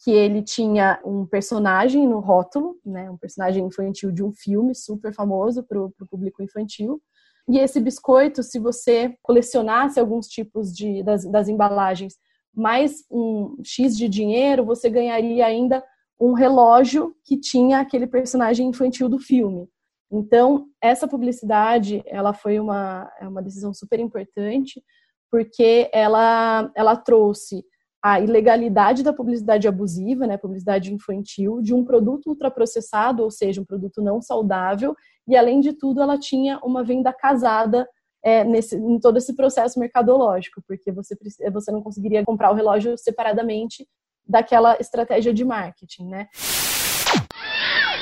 [0.05, 5.15] que ele tinha um personagem no rótulo, né, um personagem infantil de um filme super
[5.15, 7.01] famoso para o público infantil.
[7.49, 12.15] E esse biscoito, se você colecionasse alguns tipos de, das, das embalagens
[12.55, 15.83] mais um X de dinheiro, você ganharia ainda
[16.25, 19.69] um relógio que tinha aquele personagem infantil do filme.
[20.09, 24.81] Então, essa publicidade, ela foi uma, é uma decisão super importante,
[25.29, 27.65] porque ela, ela trouxe
[28.01, 33.65] a ilegalidade da publicidade abusiva, né, publicidade infantil, de um produto ultraprocessado, ou seja, um
[33.65, 34.95] produto não saudável,
[35.27, 37.89] e além de tudo, ela tinha uma venda casada
[38.25, 41.17] é, nesse, em todo esse processo mercadológico, porque você,
[41.53, 43.89] você não conseguiria comprar o relógio separadamente
[44.27, 46.29] daquela estratégia de marketing, né?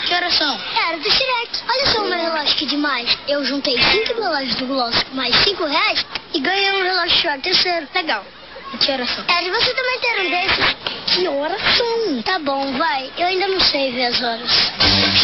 [0.07, 0.59] Que horas são?
[0.89, 1.63] Era do Shrek.
[1.69, 3.19] Olha só o meu relógio que demais.
[3.29, 6.05] Eu juntei cinco relógios do Gloss mais cinco reais
[6.35, 7.87] e ganhei um relógio Shrek terceiro.
[7.95, 8.25] Legal.
[8.73, 9.25] E que horas são?
[9.25, 11.15] É, você também ter um desses?
[11.15, 12.23] Que horas são?
[12.23, 13.11] Tá bom, vai.
[13.19, 14.51] Eu ainda não sei ver as horas.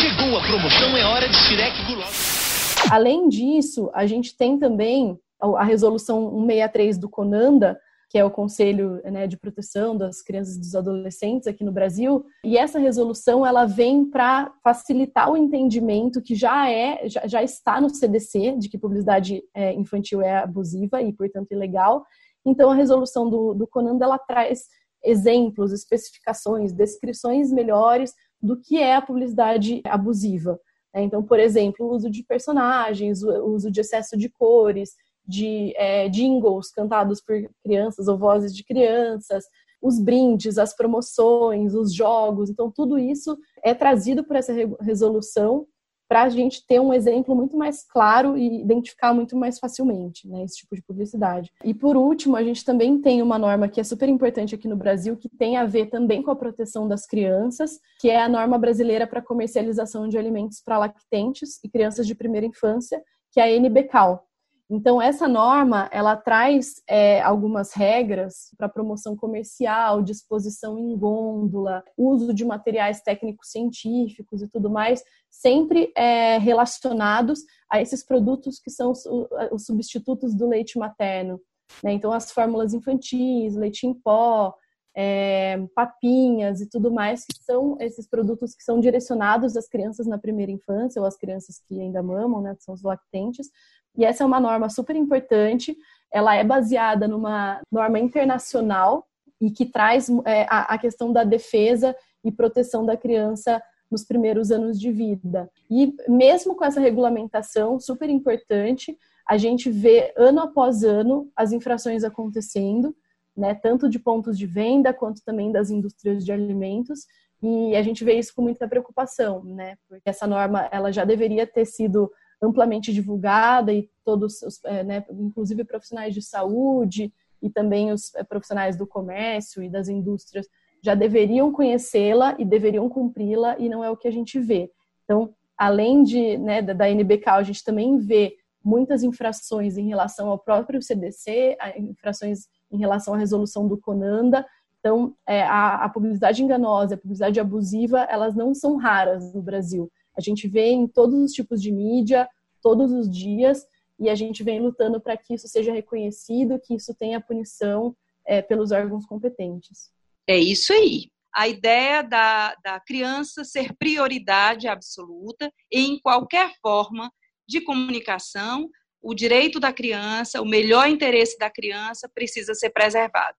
[0.01, 2.77] Chegou a promoção, é hora de Shrek Gloss.
[2.91, 7.79] Além disso, a gente tem também a resolução 163 do Conanda,
[8.17, 12.25] que é o Conselho né, de Proteção das Crianças e dos Adolescentes aqui no Brasil.
[12.43, 17.79] E essa resolução ela vem para facilitar o entendimento que já é já, já, está
[17.79, 22.07] no CDC de que publicidade é, infantil é abusiva e portanto ilegal.
[22.43, 24.63] Então a resolução do, do Conanda ela traz
[25.05, 30.59] exemplos, especificações, descrições melhores do que é a publicidade abusiva.
[30.95, 31.03] Né.
[31.03, 34.95] Então, por exemplo, o uso de personagens, o uso de excesso de cores,
[35.27, 39.45] de é, jingles cantados por crianças ou vozes de crianças,
[39.83, 42.51] os brindes, as promoções, os jogos.
[42.51, 45.67] Então, tudo isso é trazido por essa resolução
[46.09, 50.45] para a gente ter um exemplo muito mais claro e identificar muito mais facilmente né,
[50.45, 51.51] esse tipo de publicidade.
[51.65, 54.77] E por último, a gente também tem uma norma que é super importante aqui no
[54.77, 58.57] Brasil, que tem a ver também com a proteção das crianças, que é a norma
[58.57, 63.03] brasileira para comercialização de alimentos para lactentes e crianças de primeira infância,
[63.33, 64.26] que é a NBCAL.
[64.69, 72.35] Então, essa norma, ela traz é, algumas regras para promoção comercial, disposição em gôndola, uso
[72.35, 78.91] de materiais técnicos científicos e tudo mais, sempre é, relacionados a esses produtos que são
[78.91, 79.05] os,
[79.53, 81.41] os substitutos do leite materno.
[81.83, 81.93] Né?
[81.93, 84.53] Então, as fórmulas infantis, leite em pó,
[84.97, 90.17] é, papinhas e tudo mais, que são esses produtos que são direcionados às crianças na
[90.17, 93.49] primeira infância ou às crianças que ainda mamam, né, que são os lactentes,
[93.97, 95.77] e essa é uma norma super importante.
[96.13, 99.07] Ela é baseada numa norma internacional
[99.41, 101.95] e que traz é, a, a questão da defesa
[102.25, 105.49] e proteção da criança nos primeiros anos de vida.
[105.71, 108.97] E mesmo com essa regulamentação super importante,
[109.29, 112.95] a gente vê ano após ano as infrações acontecendo,
[113.37, 117.07] né, tanto de pontos de venda quanto também das indústrias de alimentos,
[117.43, 121.47] e a gente vê isso com muita preocupação, né, porque essa norma ela já deveria
[121.47, 122.11] ter sido
[122.43, 127.13] amplamente divulgada e todos, os, é, né, inclusive profissionais de saúde
[127.43, 130.47] e também os é, profissionais do comércio e das indústrias
[130.83, 134.71] já deveriam conhecê-la e deveriam cumpri-la e não é o que a gente vê.
[135.05, 140.39] Então, além de né, da NBK, a gente também vê muitas infrações em relação ao
[140.39, 144.45] próprio CDC, infrações em relação à resolução do CONANDA.
[144.81, 149.91] Então, é, a, a publicidade enganosa, a publicidade abusiva, elas não são raras no Brasil.
[150.17, 152.29] A gente vê em todos os tipos de mídia,
[152.63, 153.67] todos os dias,
[153.99, 157.97] e a gente vem lutando para que isso seja reconhecido, que isso tenha punição
[158.27, 159.91] é, pelos órgãos competentes.
[160.27, 161.11] É isso aí.
[161.35, 167.13] A ideia da, da criança ser prioridade absoluta em qualquer forma
[167.47, 168.69] de comunicação,
[169.01, 173.37] o direito da criança, o melhor interesse da criança precisa ser preservado.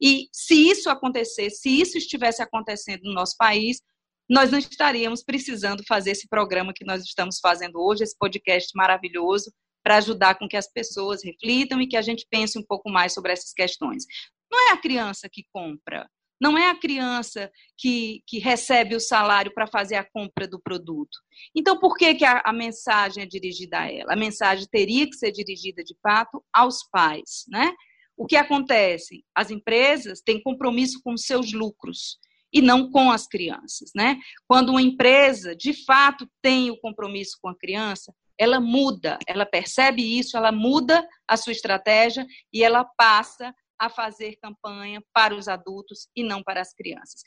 [0.00, 3.80] E se isso acontecer, se isso estivesse acontecendo no nosso país,
[4.28, 9.52] nós não estaríamos precisando fazer esse programa que nós estamos fazendo hoje, esse podcast maravilhoso,
[9.82, 13.12] para ajudar com que as pessoas reflitam e que a gente pense um pouco mais
[13.12, 14.04] sobre essas questões.
[14.50, 16.08] Não é a criança que compra,
[16.40, 21.18] não é a criança que, que recebe o salário para fazer a compra do produto.
[21.54, 24.14] Então, por que, que a, a, mensagem é dirigida a ela?
[24.14, 27.72] A mensagem teria que ser dirigida, de fato, aos pais, né?
[28.16, 29.24] O que acontece?
[29.34, 32.18] As empresas têm compromisso com seus lucros
[32.54, 34.16] e não com as crianças, né?
[34.46, 40.02] Quando uma empresa de fato tem o compromisso com a criança, ela muda, ela percebe
[40.18, 46.08] isso, ela muda a sua estratégia e ela passa a fazer campanha para os adultos
[46.14, 47.22] e não para as crianças.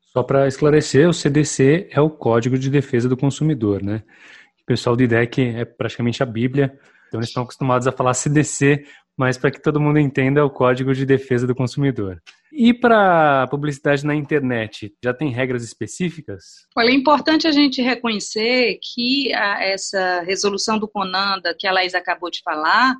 [0.00, 4.02] Só para esclarecer, o CDC é o Código de Defesa do Consumidor, né?
[4.60, 6.78] O pessoal do IDEC é praticamente a Bíblia,
[7.08, 8.84] então eles estão acostumados a falar CDC
[9.18, 12.22] mas para que todo mundo entenda é o Código de Defesa do Consumidor.
[12.52, 16.66] E para publicidade na internet, já tem regras específicas?
[16.76, 21.96] Olha, é importante a gente reconhecer que a, essa resolução do Conanda, que a Laís
[21.96, 22.94] acabou de falar,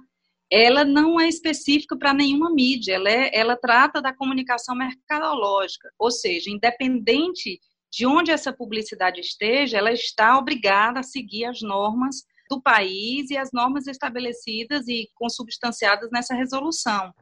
[0.51, 6.11] ela não é específica para nenhuma mídia, ela, é, ela trata da comunicação mercadológica, ou
[6.11, 7.61] seja, independente
[7.93, 13.37] de onde essa publicidade esteja, ela está obrigada a seguir as normas do país e
[13.37, 17.13] as normas estabelecidas e consubstanciadas nessa resolução.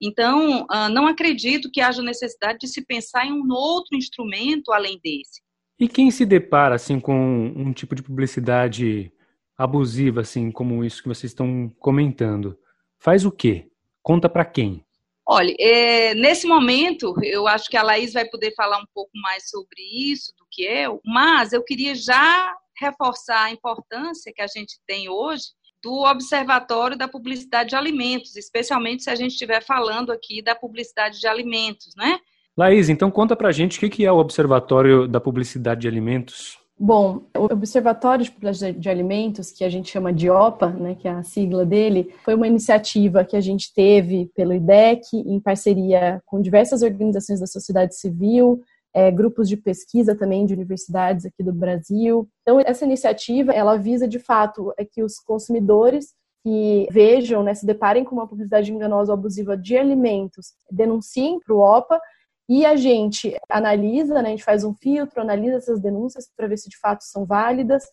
[0.00, 5.00] Então, ah, não acredito que haja necessidade de se pensar em um outro instrumento além
[5.02, 5.40] desse.
[5.78, 9.12] E quem se depara assim com um tipo de publicidade
[9.56, 12.58] abusiva, assim como isso que vocês estão comentando,
[12.98, 13.68] faz o quê?
[14.02, 14.84] Conta para quem?
[15.28, 19.48] Olha, é, nesse momento, eu acho que a Laís vai poder falar um pouco mais
[19.50, 24.78] sobre isso do que eu, mas eu queria já reforçar a importância que a gente
[24.86, 25.44] tem hoje
[25.82, 31.20] do Observatório da Publicidade de Alimentos, especialmente se a gente estiver falando aqui da publicidade
[31.20, 32.18] de alimentos, né?
[32.56, 36.58] Laís, então conta pra gente o que é o Observatório da Publicidade de Alimentos.
[36.78, 41.08] Bom, o Observatório de Publicidade de Alimentos, que a gente chama de OPA, né, que
[41.08, 46.20] é a sigla dele, foi uma iniciativa que a gente teve pelo IDEC, em parceria
[46.26, 48.62] com diversas organizações da sociedade civil,
[48.96, 52.26] é, grupos de pesquisa também de universidades aqui do Brasil.
[52.40, 57.66] Então, essa iniciativa, ela visa, de fato, é que os consumidores que vejam, né, se
[57.66, 62.00] deparem com uma publicidade enganosa ou abusiva de alimentos, denunciem para o OPA
[62.48, 66.56] e a gente analisa, né, a gente faz um filtro, analisa essas denúncias para ver
[66.56, 67.84] se de fato são válidas.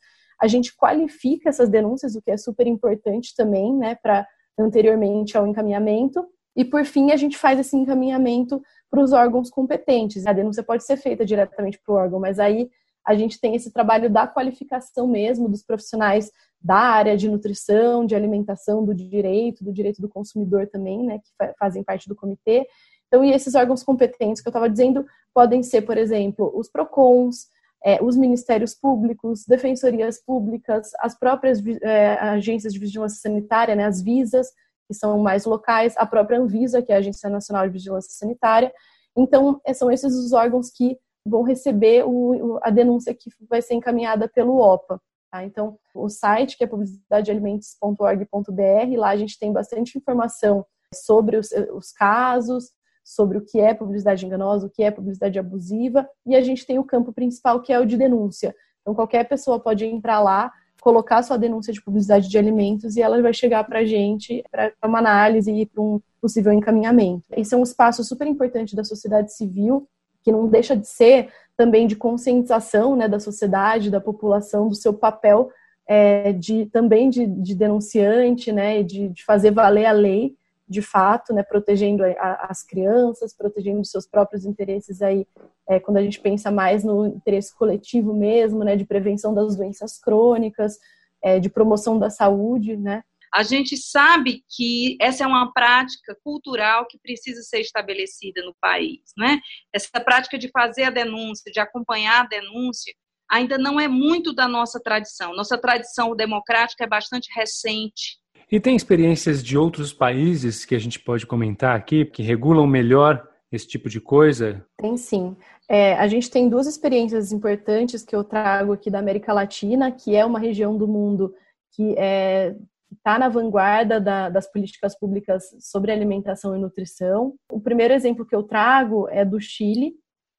[0.41, 4.25] A gente qualifica essas denúncias, o que é super importante também, né, para
[4.57, 6.25] anteriormente ao encaminhamento.
[6.55, 8.61] E por fim, a gente faz esse encaminhamento
[8.93, 10.27] para os órgãos competentes.
[10.27, 12.69] A denúncia pode ser feita diretamente para o órgão, mas aí
[13.03, 16.31] a gente tem esse trabalho da qualificação mesmo dos profissionais
[16.61, 21.53] da área de nutrição, de alimentação, do direito, do direito do consumidor também, né, que
[21.57, 22.67] fazem parte do comitê.
[23.07, 27.47] Então, e esses órgãos competentes que eu estava dizendo podem ser, por exemplo, os PROCONs,
[27.83, 34.03] é, os ministérios públicos, defensorias públicas, as próprias é, agências de vigilância sanitária, né, as
[34.03, 34.49] VISAs,
[34.87, 38.71] que são mais locais, a própria Anvisa, que é a Agência Nacional de Vigilância Sanitária.
[39.15, 44.27] Então, são esses os órgãos que vão receber o, a denúncia que vai ser encaminhada
[44.27, 45.01] pelo OPA.
[45.31, 45.43] Tá?
[45.43, 51.91] Então, o site, que é publicidadealimentos.org.br, lá a gente tem bastante informação sobre os, os
[51.91, 52.71] casos,
[53.03, 56.79] sobre o que é publicidade enganosa, o que é publicidade abusiva, e a gente tem
[56.79, 58.55] o campo principal, que é o de denúncia.
[58.81, 60.51] Então, qualquer pessoa pode entrar lá,
[60.83, 64.73] colocar sua denúncia de publicidade de alimentos e ela vai chegar para a gente para
[64.83, 67.23] uma análise e para um possível encaminhamento.
[67.31, 69.87] Esse é um espaço super importante da sociedade civil
[70.21, 74.93] que não deixa de ser também de conscientização né, da sociedade, da população, do seu
[74.93, 75.49] papel
[75.87, 80.35] é, de também de, de denunciante, né, de, de, fazer valer a lei,
[80.73, 85.27] de fato, né, protegendo a, as crianças, protegendo os seus próprios interesses aí,
[85.69, 89.99] é, quando a gente pensa mais no interesse coletivo mesmo, né, de prevenção das doenças
[89.99, 90.77] crônicas,
[91.21, 93.03] é, de promoção da saúde, né,
[93.33, 99.01] a gente sabe que essa é uma prática cultural que precisa ser estabelecida no país,
[99.17, 99.39] né?
[99.73, 102.93] Essa prática de fazer a denúncia, de acompanhar a denúncia,
[103.27, 105.35] ainda não é muito da nossa tradição.
[105.35, 108.19] Nossa tradição democrática é bastante recente.
[108.53, 113.27] E tem experiências de outros países que a gente pode comentar aqui, que regulam melhor
[113.51, 114.63] esse tipo de coisa?
[114.77, 115.35] Tem sim.
[115.67, 120.15] É, a gente tem duas experiências importantes que eu trago aqui da América Latina, que
[120.15, 121.33] é uma região do mundo
[121.71, 122.55] que é,
[122.91, 127.33] está na vanguarda da, das políticas públicas sobre alimentação e nutrição.
[127.51, 129.95] O primeiro exemplo que eu trago é do Chile.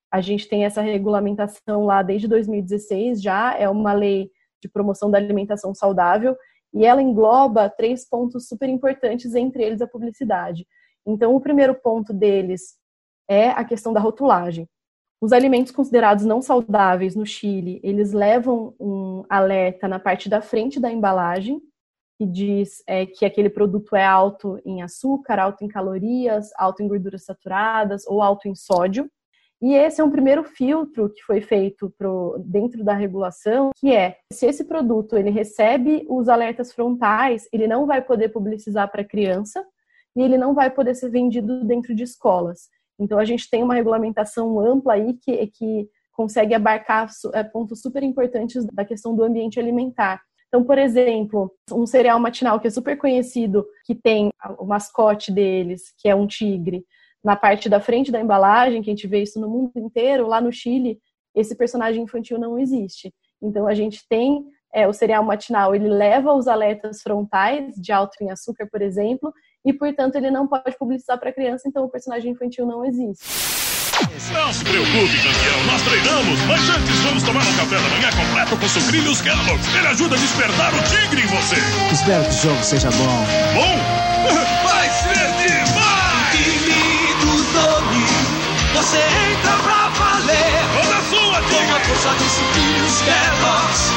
[0.08, 4.30] A gente tem essa regulamentação lá desde 2016 já, é uma lei
[4.62, 6.36] de promoção da alimentação saudável
[6.74, 10.66] e ela engloba três pontos super importantes, entre eles a publicidade.
[11.06, 12.76] Então, o primeiro ponto deles
[13.28, 14.68] é a questão da rotulagem.
[15.20, 20.80] Os alimentos considerados não saudáveis no Chile, eles levam um alerta na parte da frente
[20.80, 21.62] da embalagem,
[22.18, 26.88] que diz é, que aquele produto é alto em açúcar, alto em calorias, alto em
[26.88, 29.10] gorduras saturadas ou alto em sódio.
[29.62, 34.16] E esse é um primeiro filtro que foi feito pro, dentro da regulação, que é
[34.32, 39.64] se esse produto ele recebe os alertas frontais, ele não vai poder publicizar para criança
[40.16, 42.68] e ele não vai poder ser vendido dentro de escolas.
[42.98, 48.02] Então a gente tem uma regulamentação ampla aí que, que consegue abarcar é, pontos super
[48.02, 50.20] importantes da questão do ambiente alimentar.
[50.48, 55.92] Então, por exemplo, um cereal matinal que é super conhecido, que tem o mascote deles,
[55.98, 56.84] que é um tigre,
[57.24, 60.40] na parte da frente da embalagem, que a gente vê isso no mundo inteiro, lá
[60.40, 60.98] no Chile,
[61.34, 63.12] esse personagem infantil não existe.
[63.42, 68.16] Então, a gente tem é, o cereal matinal, ele leva os alertas frontais de alto
[68.20, 69.32] em açúcar, por exemplo,
[69.64, 73.24] e, portanto, ele não pode publicitar para criança, então o personagem infantil não existe.
[74.32, 75.64] Não se preocupe, campeão.
[75.70, 79.74] Nós treinamos, mas antes vamos tomar um café da manhã completo com sucrilhos Kellogg's.
[79.74, 81.56] Ele ajuda a despertar o tigre em você.
[81.92, 83.24] Espero que o jogo seja bom.
[83.54, 84.74] Bom?
[88.84, 90.60] você entra pra valer.
[90.76, 91.40] Toda sua,
[93.40, 93.94] força.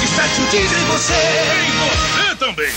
[0.00, 1.22] Desperte o tigre em você.
[1.62, 2.72] Em você também.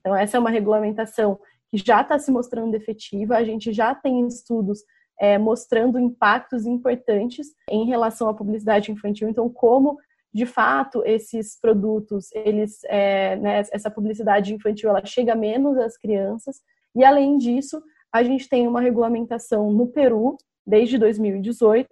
[0.00, 1.38] Então, essa é uma regulamentação
[1.70, 4.80] que já está se mostrando efetiva, a gente já tem estudos
[5.20, 9.28] é, mostrando impactos importantes em relação à publicidade infantil.
[9.28, 9.98] Então, como
[10.32, 16.56] de fato esses produtos, eles, é, né, essa publicidade infantil, ela chega menos às crianças.
[16.96, 17.82] E além disso,
[18.12, 20.36] a gente tem uma regulamentação no Peru
[20.66, 21.88] desde 2018,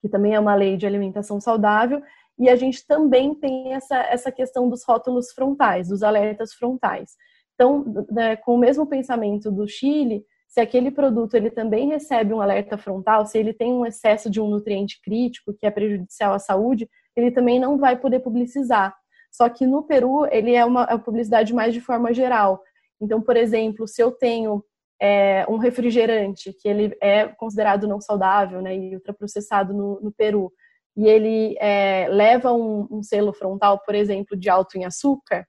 [0.00, 2.02] que também é uma lei de alimentação saudável,
[2.38, 7.12] e a gente também tem essa, essa questão dos rótulos frontais, dos alertas frontais.
[7.54, 12.40] Então, né, com o mesmo pensamento do Chile, se aquele produto ele também recebe um
[12.40, 16.38] alerta frontal, se ele tem um excesso de um nutriente crítico que é prejudicial à
[16.38, 18.94] saúde, ele também não vai poder publicizar.
[19.32, 22.62] Só que no Peru ele é uma, é uma publicidade mais de forma geral.
[23.00, 24.64] Então, por exemplo, se eu tenho
[25.04, 30.50] é, um refrigerante que ele é considerado não saudável, né, e ultraprocessado no, no Peru,
[30.96, 35.44] e ele é, leva um, um selo frontal, por exemplo, de alto em açúcar,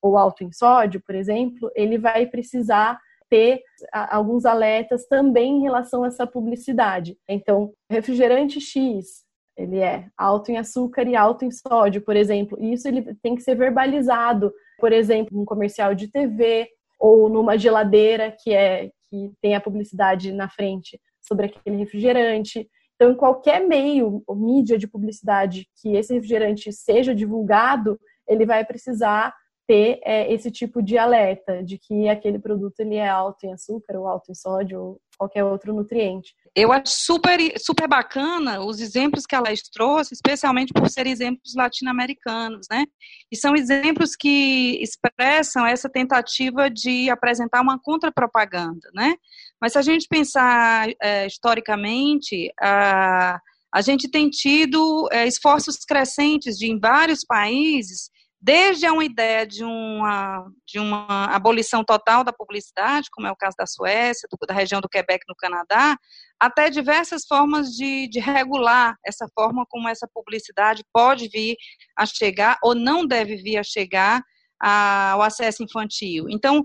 [0.00, 6.04] ou alto em sódio, por exemplo, ele vai precisar ter alguns alertas também em relação
[6.04, 7.18] a essa publicidade.
[7.28, 9.24] Então, refrigerante X,
[9.56, 12.56] ele é alto em açúcar e alto em sódio, por exemplo.
[12.60, 16.68] E isso ele tem que ser verbalizado, por exemplo, num comercial de TV
[17.04, 22.66] ou numa geladeira que é que tem a publicidade na frente sobre aquele refrigerante.
[22.94, 28.64] Então, em qualquer meio ou mídia de publicidade que esse refrigerante seja divulgado, ele vai
[28.64, 29.34] precisar
[29.68, 33.98] ter é, esse tipo de alerta de que aquele produto ele é alto em açúcar
[33.98, 36.34] ou alto em sódio ou qualquer outro nutriente.
[36.56, 41.52] Eu acho super, super bacana os exemplos que a Laís trouxe, especialmente por serem exemplos
[41.56, 42.86] latino-americanos, né?
[43.30, 49.16] E são exemplos que expressam essa tentativa de apresentar uma contrapropaganda, né?
[49.60, 53.40] Mas se a gente pensar é, historicamente, a,
[53.74, 58.10] a gente tem tido é, esforços crescentes de, em vários países,
[58.44, 63.56] desde uma ideia de uma, de uma abolição total da publicidade, como é o caso
[63.56, 65.96] da Suécia, do, da região do Quebec no Canadá,
[66.38, 71.56] até diversas formas de, de regular essa forma como essa publicidade pode vir
[71.96, 74.22] a chegar ou não deve vir a chegar
[74.60, 76.26] ao acesso infantil.
[76.28, 76.62] Então,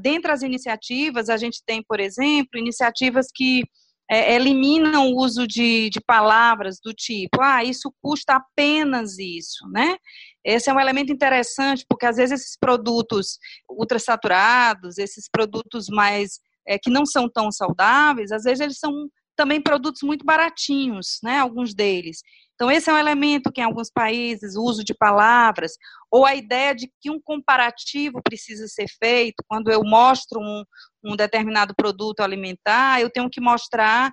[0.00, 3.62] dentre as iniciativas, a gente tem, por exemplo, iniciativas que
[4.10, 9.96] é, eliminam o uso de, de palavras do tipo, ah, isso custa apenas isso, né?
[10.44, 13.38] Esse é um elemento interessante, porque às vezes esses produtos
[13.68, 19.60] ultrasaturados, esses produtos mais é, que não são tão saudáveis, às vezes eles são também
[19.60, 21.38] produtos muito baratinhos, né?
[21.38, 22.20] Alguns deles.
[22.54, 25.72] Então, esse é um elemento que em alguns países, o uso de palavras,
[26.10, 30.62] ou a ideia de que um comparativo precisa ser feito, quando eu mostro um,
[31.04, 34.12] um determinado produto alimentar, eu tenho que mostrar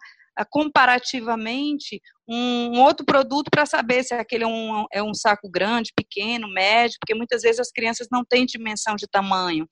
[0.49, 6.47] comparativamente um, outro produto para saber se aquele é um, é um saco grande, pequeno,
[6.47, 9.67] médio, porque muitas vezes as crianças não têm dimensão de tamanho.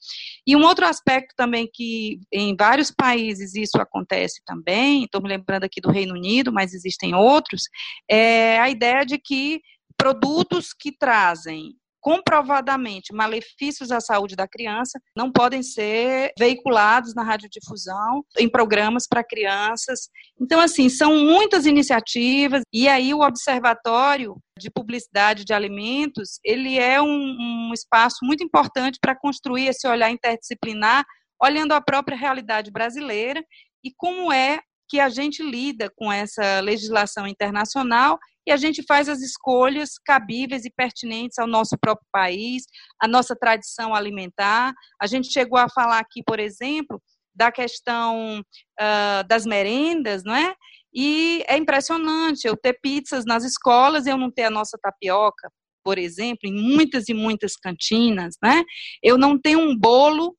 [0.45, 5.65] E um outro aspecto também que em vários países isso acontece também, estou me lembrando
[5.65, 7.63] aqui do Reino Unido, mas existem outros,
[8.09, 9.61] é a ideia de que
[9.95, 11.75] produtos que trazem
[12.07, 19.25] comprovadamente malefícios à saúde da criança não podem ser veiculados na radiodifusão em programas para
[19.25, 20.07] crianças.
[20.39, 27.01] Então, assim, são muitas iniciativas e aí o observatório de publicidade de alimentos, ele é
[27.01, 31.03] um, um espaço muito importante para construir esse olhar interdisciplinar,
[31.43, 33.43] olhando a própria realidade brasileira
[33.83, 38.17] e como é que a gente lida com essa legislação internacional
[38.47, 42.63] e a gente faz as escolhas cabíveis e pertinentes ao nosso próprio país,
[43.01, 44.73] à nossa tradição alimentar.
[45.01, 47.01] A gente chegou a falar aqui, por exemplo,
[47.35, 50.55] da questão uh, das merendas, não é?
[50.93, 55.51] E é impressionante eu ter pizzas nas escolas e eu não ter a nossa tapioca,
[55.83, 58.63] por exemplo, em muitas e muitas cantinas, né?
[59.03, 60.35] Eu não tenho um bolo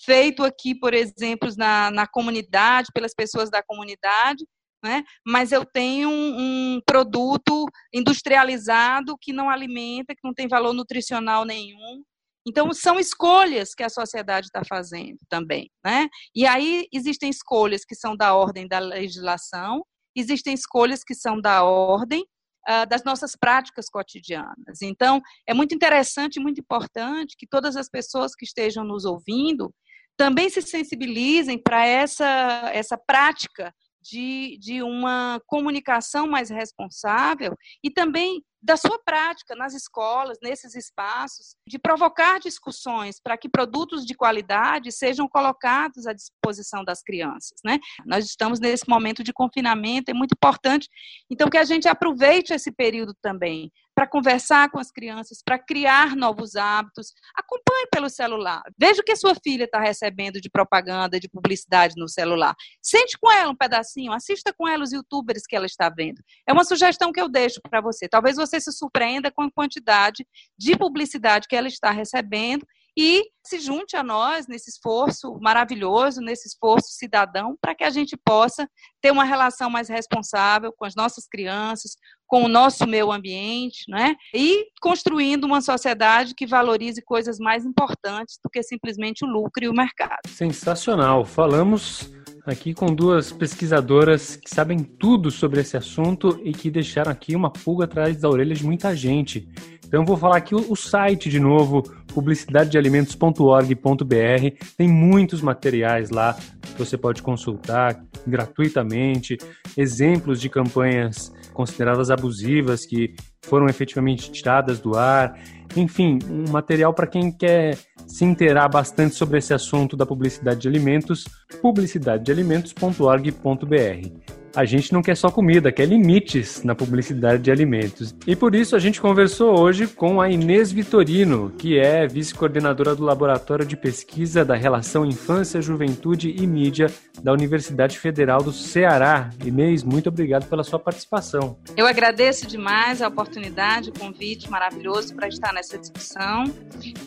[0.00, 4.44] feito aqui, por exemplo, na, na comunidade, pelas pessoas da comunidade,
[4.82, 5.02] né?
[5.26, 11.44] mas eu tenho um, um, produto industrializado que não alimenta, que não tem valor nutricional
[11.44, 12.02] nenhum.
[12.46, 15.70] Então, são escolhas que a sociedade está fazendo também.
[15.84, 16.08] Né?
[16.34, 19.84] E aí existem escolhas que são da ordem da legislação,
[20.16, 22.26] existem escolhas que são da ordem
[22.68, 24.82] uh, das nossas práticas cotidianas.
[24.82, 29.72] Então, é muito interessante muito importante que todas as pessoas que estejam nos ouvindo
[30.16, 38.42] também se sensibilizem para essa, essa prática de, de uma comunicação mais responsável e também
[38.62, 44.92] da sua prática nas escolas, nesses espaços, de provocar discussões para que produtos de qualidade
[44.92, 47.58] sejam colocados à disposição das crianças.
[47.64, 47.80] Né?
[48.06, 50.88] Nós estamos nesse momento de confinamento, é muito importante,
[51.28, 56.16] então, que a gente aproveite esse período também para conversar com as crianças, para criar
[56.16, 57.12] novos hábitos.
[57.34, 58.62] Acompanhe pelo celular.
[58.78, 62.54] Veja o que a sua filha está recebendo de propaganda, de publicidade no celular.
[62.80, 66.22] Sente com ela um pedacinho, assista com ela os youtubers que ela está vendo.
[66.46, 68.08] É uma sugestão que eu deixo para você.
[68.08, 70.26] Talvez você se surpreenda com a quantidade
[70.56, 72.66] de publicidade que ela está recebendo
[72.96, 78.16] e se junte a nós nesse esforço maravilhoso, nesse esforço cidadão, para que a gente
[78.16, 78.68] possa
[79.00, 84.14] ter uma relação mais responsável com as nossas crianças, com o nosso meio ambiente, né?
[84.34, 89.68] E construindo uma sociedade que valorize coisas mais importantes do que simplesmente o lucro e
[89.68, 90.20] o mercado.
[90.28, 91.24] Sensacional.
[91.24, 92.10] Falamos
[92.46, 97.50] aqui com duas pesquisadoras que sabem tudo sobre esse assunto e que deixaram aqui uma
[97.50, 99.48] pulga atrás da orelha de muita gente.
[99.92, 101.82] Então vou falar aqui o, site de novo,
[102.12, 104.66] publicidadedealimentos.org.br.
[104.76, 109.38] Tem muitos materiais lá que você pode consultar gratuitamente,
[109.76, 115.38] exemplos de campanhas consideradas abusivas que foram efetivamente tiradas do ar.
[115.76, 120.68] Enfim, um material para quem quer se inteirar bastante sobre esse assunto da publicidade de
[120.68, 121.24] alimentos,
[121.60, 128.14] publicidadedealimentos.org.br a gente não quer só comida, quer limites na publicidade de alimentos.
[128.26, 133.04] E por isso a gente conversou hoje com a Inês Vitorino, que é vice-coordenadora do
[133.04, 136.90] Laboratório de Pesquisa da Relação Infância, Juventude e Mídia
[137.22, 139.30] da Universidade Federal do Ceará.
[139.44, 141.56] Inês, muito obrigado pela sua participação.
[141.76, 146.44] Eu agradeço demais a oportunidade, o convite maravilhoso para estar nessa discussão.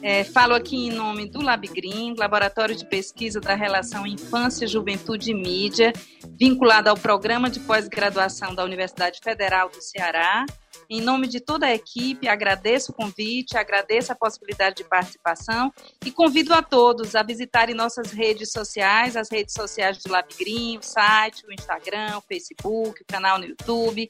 [0.02, 5.34] É, falo aqui em nome do LabGrim, Laboratório de Pesquisa da Relação Infância, Juventude e
[5.34, 5.94] Mídia,
[6.40, 10.46] vinculado ao programa programa de pós-graduação da Universidade Federal do Ceará.
[10.90, 15.72] Em nome de toda a equipe, agradeço o convite, agradeço a possibilidade de participação
[16.06, 20.84] e convido a todos a visitarem nossas redes sociais, as redes sociais do LabGrim, o
[20.84, 24.08] site, o Instagram, o Facebook, o canal no YouTube.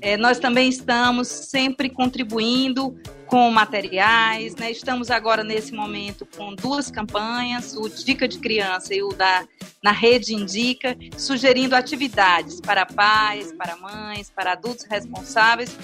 [0.00, 4.70] É, nós também estamos sempre contribuindo com materiais, né?
[4.70, 9.46] Estamos agora nesse momento com duas campanhas, o Dica de Criança e o da
[9.82, 15.76] na Rede Indica, sugerindo atividades para pais, para mães, para adultos responsáveis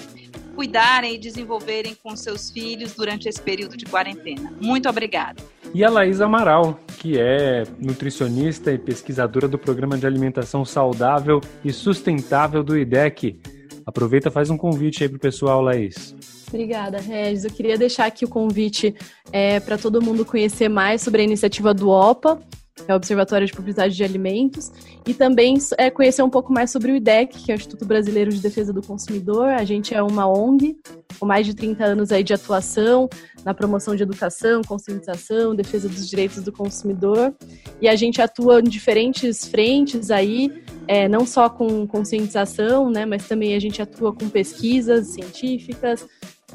[0.55, 4.53] cuidarem e desenvolverem com seus filhos durante esse período de quarentena.
[4.61, 5.43] Muito obrigada.
[5.73, 11.73] E a Laís Amaral, que é nutricionista e pesquisadora do Programa de Alimentação Saudável e
[11.73, 13.39] Sustentável do IDEC.
[13.85, 16.15] Aproveita e faz um convite aí para o pessoal, Laís.
[16.47, 17.43] Obrigada, Regis.
[17.43, 18.95] Eu queria deixar aqui o convite
[19.31, 22.39] é, para todo mundo conhecer mais sobre a iniciativa do OPA,
[22.87, 24.71] é o Observatório de Publicidade de Alimentos,
[25.07, 28.31] e também é, conhecer um pouco mais sobre o IDEC, que é o Instituto Brasileiro
[28.31, 29.47] de Defesa do Consumidor.
[29.47, 30.77] A gente é uma ONG
[31.17, 33.07] com mais de 30 anos aí de atuação
[33.45, 37.33] na promoção de educação, conscientização, defesa dos direitos do consumidor,
[37.79, 40.51] e a gente atua em diferentes frentes aí,
[40.87, 46.05] é, não só com conscientização, né, mas também a gente atua com pesquisas científicas,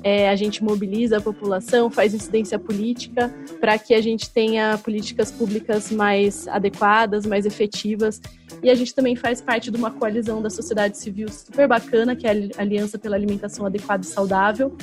[0.03, 5.30] é, a gente mobiliza a população, faz incidência política para que a gente tenha políticas
[5.30, 8.20] públicas mais adequadas, mais efetivas.
[8.62, 12.26] E a gente também faz parte de uma coalizão da sociedade civil super bacana, que
[12.26, 14.76] é a Aliança pela Alimentação Adequada e Saudável.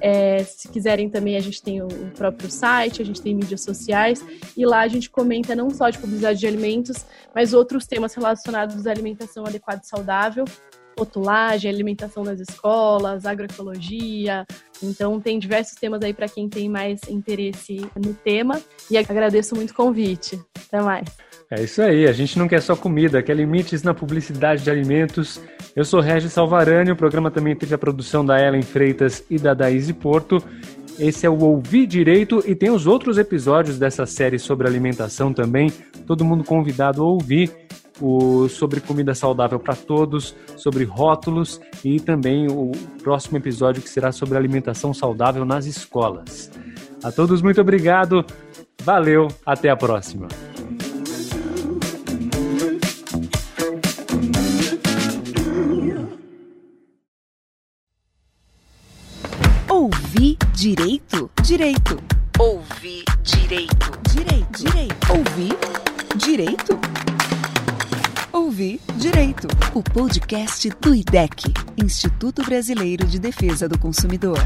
[0.00, 4.24] É, se quiserem também, a gente tem o próprio site, a gente tem mídias sociais,
[4.56, 8.86] e lá a gente comenta não só de publicidade de alimentos, mas outros temas relacionados
[8.86, 10.44] à alimentação adequada e saudável
[10.98, 14.44] rotulagem, alimentação nas escolas, agroecologia.
[14.82, 18.60] Então tem diversos temas aí para quem tem mais interesse no tema.
[18.90, 20.40] E agradeço muito o convite.
[20.66, 21.08] Até mais.
[21.50, 25.40] É isso aí, a gente não quer só comida, quer limites na publicidade de alimentos.
[25.74, 29.54] Eu sou Regis Salvarani, o programa também teve a produção da Ellen Freitas e da
[29.54, 30.42] Daíse Porto.
[30.98, 35.72] Esse é o Ouvir Direito e tem os outros episódios dessa série sobre alimentação também.
[36.06, 37.50] Todo mundo convidado a ouvir
[38.00, 42.72] o, sobre comida saudável para todos, sobre rótulos e também o
[43.02, 46.50] próximo episódio que será sobre alimentação saudável nas escolas.
[47.02, 48.24] A todos, muito obrigado,
[48.82, 50.28] valeu, até a próxima.
[59.70, 61.30] Ouvir direito?
[61.42, 61.98] Direito.
[62.38, 63.92] Ouvir direito.
[64.10, 64.58] Direito.
[64.58, 65.12] Direito.
[65.12, 65.56] Ouvir
[66.16, 66.87] direito?
[68.58, 74.36] Ouvir Direito, o podcast do IDEC, Instituto Brasileiro de Defesa do Consumidor.